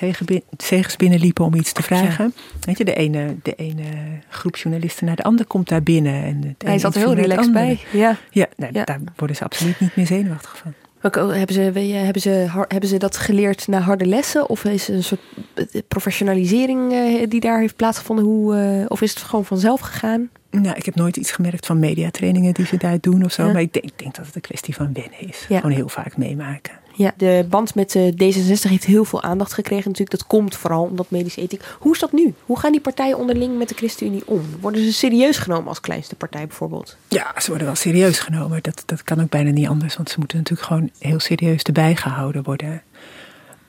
[0.57, 2.33] Zegers binnenliepen om iets te vragen.
[2.65, 3.83] Weet je, de ene, de ene
[4.29, 6.23] groep journalisten naar de andere komt daar binnen.
[6.23, 7.79] En Hij zat er heel relaxed bij.
[7.91, 8.17] Ja.
[8.31, 8.83] Ja, nou, Ja.
[8.83, 10.73] daar worden ze absoluut niet meer zenuwachtig van.
[11.01, 12.29] Ook, hebben, ze, hebben, ze,
[12.67, 14.49] hebben ze dat geleerd na harde lessen?
[14.49, 15.21] Of is er een soort
[15.53, 18.25] eh, professionalisering eh, die daar heeft plaatsgevonden?
[18.25, 20.29] Hoe, eh, of is het gewoon vanzelf gegaan?
[20.51, 23.45] Nou, ik heb nooit iets gemerkt van mediatrainingen die ze daar doen of zo.
[23.45, 23.51] Ja.
[23.51, 25.45] Maar ik denk, dat het een kwestie van wennen is.
[25.49, 25.59] Ja.
[25.59, 26.73] Gewoon heel vaak meemaken.
[26.95, 30.19] Ja, de band met eh, D66 heeft heel veel aandacht gekregen natuurlijk.
[30.19, 31.63] Dat komt vooral omdat medische ethiek.
[31.79, 32.33] Hoe is dat nu?
[32.45, 34.41] Hoe gaan die partijen onderling met de ChristenUnie om?
[34.59, 36.97] Worden ze serieus genomen als kleinste partij bijvoorbeeld?
[37.07, 38.59] Ja, ze worden wel serieus genomen.
[38.61, 39.95] Dat, dat kan ook bijna niet anders.
[39.95, 42.81] Want ze moeten natuurlijk gewoon heel serieus erbij gehouden worden.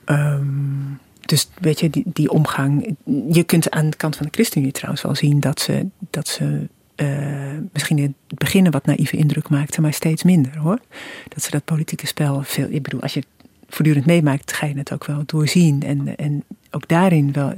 [0.05, 0.43] Ehm,
[1.31, 2.95] dus weet je, die, die omgang.
[3.29, 6.67] Je kunt aan de kant van de ChristenUnie trouwens wel zien dat ze, dat ze
[6.95, 10.79] eh, misschien in het begin een wat naïeve indruk maakten, maar steeds minder hoor.
[11.27, 12.67] Dat ze dat politieke spel veel.
[12.69, 13.23] Ik bedoel, als je
[13.67, 15.83] voortdurend meemaakt, ga je het ook wel doorzien.
[15.83, 17.53] En, en ook daarin wel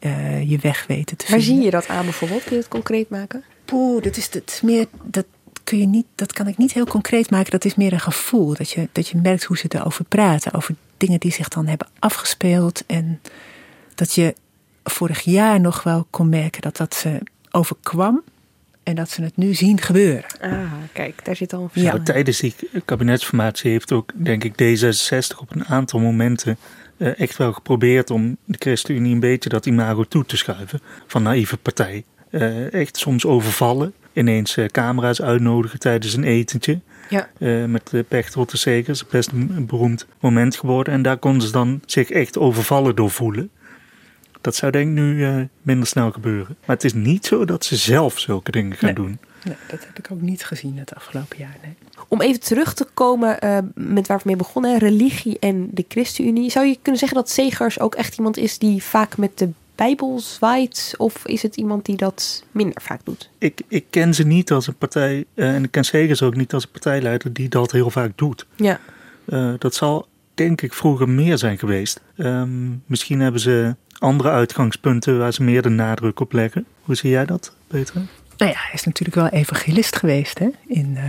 [0.00, 1.56] uh, je weg weten te Waar vinden.
[1.56, 2.42] zie je dat aan bijvoorbeeld?
[2.42, 3.44] Kun je het concreet maken?
[3.64, 4.86] Poeh, dat is, is meer.
[5.02, 5.26] Dat,
[5.64, 7.50] kun je niet, dat kan ik niet heel concreet maken.
[7.50, 8.54] Dat is meer een gevoel.
[8.54, 10.54] Dat je, dat je merkt hoe ze erover praten.
[10.54, 10.74] Over
[11.04, 12.86] dingen die zich dan hebben afgespeeld.
[12.86, 13.20] En
[13.94, 14.34] dat je
[14.84, 17.18] vorig jaar nog wel kon merken dat dat ze
[17.50, 18.22] overkwam.
[18.82, 20.24] En dat ze het nu zien gebeuren.
[20.40, 21.80] Ah, kijk, daar zit al een Ja.
[21.80, 22.02] verschil.
[22.04, 26.56] Tijdens die kabinetsformatie heeft ook, denk ik, D66 op een aantal momenten
[26.96, 31.22] eh, echt wel geprobeerd om de ChristenUnie een beetje dat imago toe te schuiven van
[31.22, 32.04] naïeve partij.
[32.30, 36.80] Eh, echt soms overvallen, ineens eh, camera's uitnodigen tijdens een etentje.
[37.08, 37.28] Ja.
[37.38, 40.92] Eh, met de Pechtold de Zekers, best een, beroemd moment geworden.
[40.94, 43.50] En daar konden ze dan zich echt overvallen door voelen.
[44.40, 46.56] Dat zou denk ik nu eh, minder snel gebeuren.
[46.66, 48.94] Maar het is niet zo dat ze zelf zulke dingen gaan Nee.
[48.94, 49.18] doen.
[49.44, 51.56] Nee, dat heb ik ook niet gezien het afgelopen jaar.
[51.62, 51.74] Nee.
[52.08, 53.38] Om even terug te komen
[53.74, 56.50] met waar we mee begonnen, religie en de ChristenUnie.
[56.50, 60.20] Zou je kunnen zeggen dat Segers ook echt iemand is die vaak met de Bijbel
[60.20, 60.94] zwaait?
[60.96, 63.30] Of is het iemand die dat minder vaak doet?
[63.38, 66.52] ik, ik ken ze niet als een partij, eh, en ik ken Segers ook niet
[66.54, 68.46] als een partijleider die dat heel vaak doet.
[68.56, 68.80] Ja.
[69.24, 72.00] Eh, dat zal denk ik vroeger meer zijn geweest.
[72.16, 76.66] Ehm, misschien hebben ze andere uitgangspunten waar ze meer de nadruk op leggen.
[76.82, 78.00] Hoe zie jij dat, Petra?
[78.36, 81.04] Nou ja, hij is natuurlijk wel evangelist geweest hè, in eh,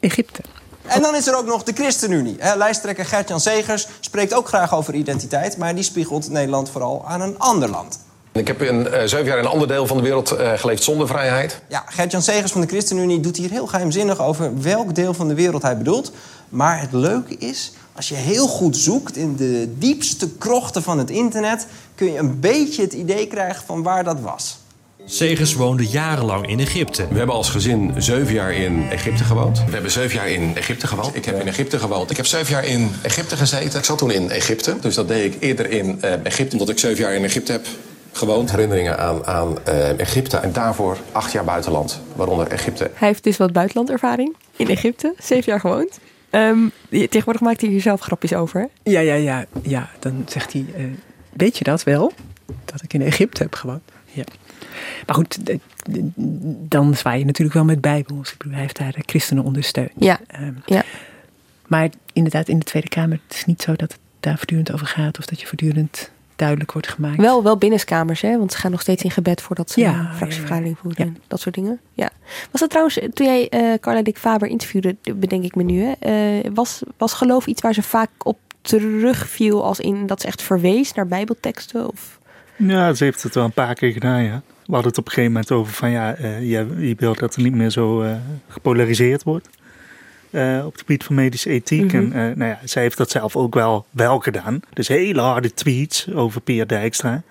[0.00, 0.42] Egypte.
[0.86, 2.36] En dan is er ook nog de ChristenUnie.
[2.38, 5.56] Hè, Lijsttrekker Gert-Jan Segers spreekt ook graag over identiteit...
[5.56, 7.98] maar die spiegelt Nederland vooral aan een ander land.
[8.32, 10.82] Ik heb in, eh, zeven jaar in een ander deel van de wereld eh, geleefd
[10.82, 11.60] zonder vrijheid.
[11.68, 14.60] Ja, Gert-Jan Segers van de ChristenUnie doet hier heel geheimzinnig over...
[14.60, 16.12] welk deel van de wereld hij bedoelt.
[16.48, 21.10] Maar het leuke is, als je heel goed zoekt in de diepste krochten van het
[21.10, 21.66] internet...
[21.94, 24.61] kun je een beetje het idee krijgen van waar dat was.
[25.04, 27.06] Segers woonde jarenlang in Egypte.
[27.10, 29.64] We hebben als gezin zeven jaar in Egypte gewoond.
[29.64, 31.14] We hebben zeven jaar in Egypte gewoond.
[31.16, 32.10] Ik heb in Egypte gewoond.
[32.10, 33.78] Ik heb zeven jaar in Egypte gezeten.
[33.78, 34.76] Ik zat toen in Egypte.
[34.80, 36.52] Dus dat deed ik eerder in eh, Egypte.
[36.52, 37.66] Omdat ik zeven jaar in Egypte heb
[38.12, 38.50] gewoond.
[38.50, 40.36] Herinneringen aan, aan eh, Egypte.
[40.36, 42.00] En daarvoor acht jaar buitenland.
[42.16, 42.90] Waaronder Egypte.
[42.94, 45.14] Hij heeft dus wat buitenlandervaring in Egypte.
[45.18, 45.98] Zeven jaar gewoond.
[46.30, 48.60] Ehm, je- tegenwoordig maakt hij hier zelf grapjes over.
[48.60, 48.90] hè?
[48.90, 49.90] Ja, ja, ja, ja.
[49.98, 50.84] Dan zegt hij, eh,
[51.32, 52.12] weet je dat wel?
[52.64, 53.82] Dat ik in Egypte heb gewoond.
[54.12, 54.24] Ja.
[55.06, 55.38] Maar goed,
[56.68, 58.30] dan zwaai je natuurlijk wel met Bijbels.
[58.32, 59.90] Ik bedoel, hij heeft daar de christenen ondersteund.
[59.96, 60.20] Ja.
[60.26, 60.82] Ehm, Ja.
[61.66, 64.86] Maar inderdaad, in de Tweede Kamer, het is niet zo dat het daar voortdurend over
[64.86, 65.18] gaat.
[65.18, 67.16] Of dat je voortdurend duidelijk wordt gemaakt.
[67.16, 68.38] Wel, wel binnenskamers, hè?
[68.38, 71.06] Want ze gaan nog steeds in gebed voordat ze Ja, een fractievergadering ja, voeren.
[71.06, 71.20] ja.
[71.28, 71.80] Dat soort dingen.
[71.92, 72.10] Ja.
[72.50, 75.92] Was dat trouwens, toen jij eh Carla Dick Faber interviewde, bedenk ik me nu, hè?
[75.98, 80.42] eh, was, was geloof iets waar ze vaak op terugviel als in dat ze echt
[80.42, 81.88] verwees naar bijbelteksten?
[81.88, 82.18] Of...
[82.56, 84.42] Ja, ze heeft het wel een paar keer gedaan, ja.
[84.66, 87.34] We hadden het op een gegeven moment over van ja, eh, je, je wilt dat
[87.34, 88.16] er niet meer zo eh,
[88.48, 89.48] gepolariseerd wordt.
[90.30, 91.92] eh, op het gebied van medische ethiek.
[91.92, 92.12] Mhm.
[92.12, 94.60] En nou ja, zij heeft dat zelf ook wel, wel gedaan.
[94.72, 97.22] Dus hele harde tweets over Pia Dijkstra.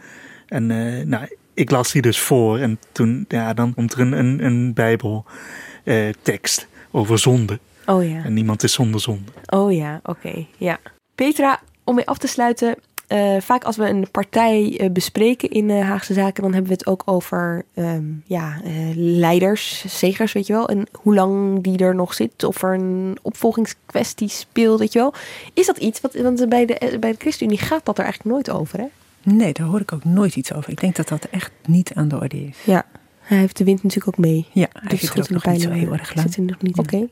[0.47, 0.65] En
[1.09, 2.57] nou, ik las die dus voor.
[2.59, 7.59] En toen, ja, dan komt er een, een, een bijbeltekst over zonde.
[7.85, 8.23] Oh ja.
[8.23, 9.31] En niemand is zonder zonde.
[9.45, 10.45] Oh ja, oké.
[10.57, 10.79] Ja.
[11.15, 12.75] Petra, om mee af te sluiten.
[13.11, 16.77] Eh, vaak als we een partij eh, bespreken in eh, Haagse Zaken, dan hebben we
[16.77, 18.61] het ook over ehm, ja,
[18.95, 20.69] leiders, zegers, weet je wel.
[20.69, 25.13] En hoe lang die er nog zit, of er een opvolgingskwestie speelt, weet je wel.
[25.53, 28.49] Is dat iets, wat, want bij de, bij de ChristenUnie gaat dat er eigenlijk nooit
[28.59, 28.85] over, hè?
[29.23, 30.71] Nee, daar hoor ik ook nooit iets over.
[30.71, 32.57] Ik denk dat dat echt niet aan de orde is.
[32.63, 32.85] Ja.
[33.19, 34.47] Hij heeft de wind natuurlijk ook mee.
[34.51, 36.27] Ja, hij Dus zit er ook nog niet zo heel erg lang.
[36.27, 36.77] Zit er nog niet.
[36.77, 37.07] Oké.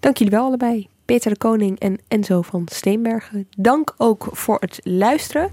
[0.00, 0.88] Dank jullie wel allebei.
[1.06, 3.48] Peter de Koning en Enzo van Steenbergen.
[3.56, 5.50] Dank ook voor het luisteren.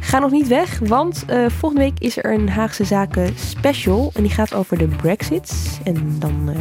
[0.00, 4.10] Ga nog niet weg, want eh, volgende week is er een Haagse Zaken special.
[4.14, 5.80] En die gaat over de Brexit.
[5.84, 6.56] En dan eh,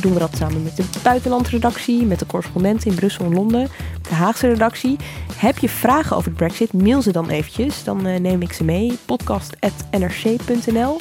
[0.00, 3.68] doen we dat samen met de buitenlandredactie, met de correspondenten in Brussel en Londen,
[4.08, 4.96] de Haagse redactie.
[5.36, 7.84] Heb je vragen over de Brexit, mail ze dan eventjes.
[7.84, 8.98] Dan eh, neem ik ze mee.
[9.04, 10.98] podcast.nrc.nl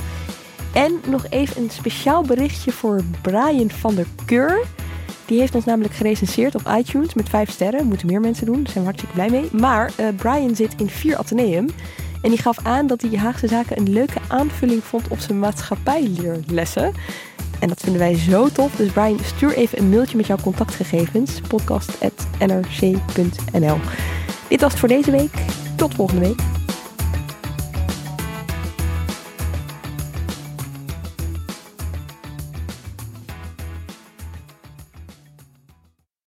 [0.74, 4.66] en nog even een speciaal berichtje voor Brian van der Keur.
[5.30, 7.86] Die heeft ons namelijk gerecenseerd op iTunes met vijf sterren.
[7.86, 9.50] Moeten meer mensen doen, daar zijn we hartstikke blij mee.
[9.52, 11.70] Maar eh, Brian zit in vier Atheneum.
[12.22, 16.94] En die gaf aan dat hij Haagse Zaken een leuke aanvulling vond op zijn maatschappijleerlessen.
[17.60, 18.76] En dat vinden wij zo tof.
[18.76, 21.42] Dus Brian, stuur even een mailtje met jouw contactgegevens.
[21.48, 23.78] podcast.nrc.nl
[24.48, 25.34] Dit was het voor deze week.
[25.76, 26.42] Tot volgende week.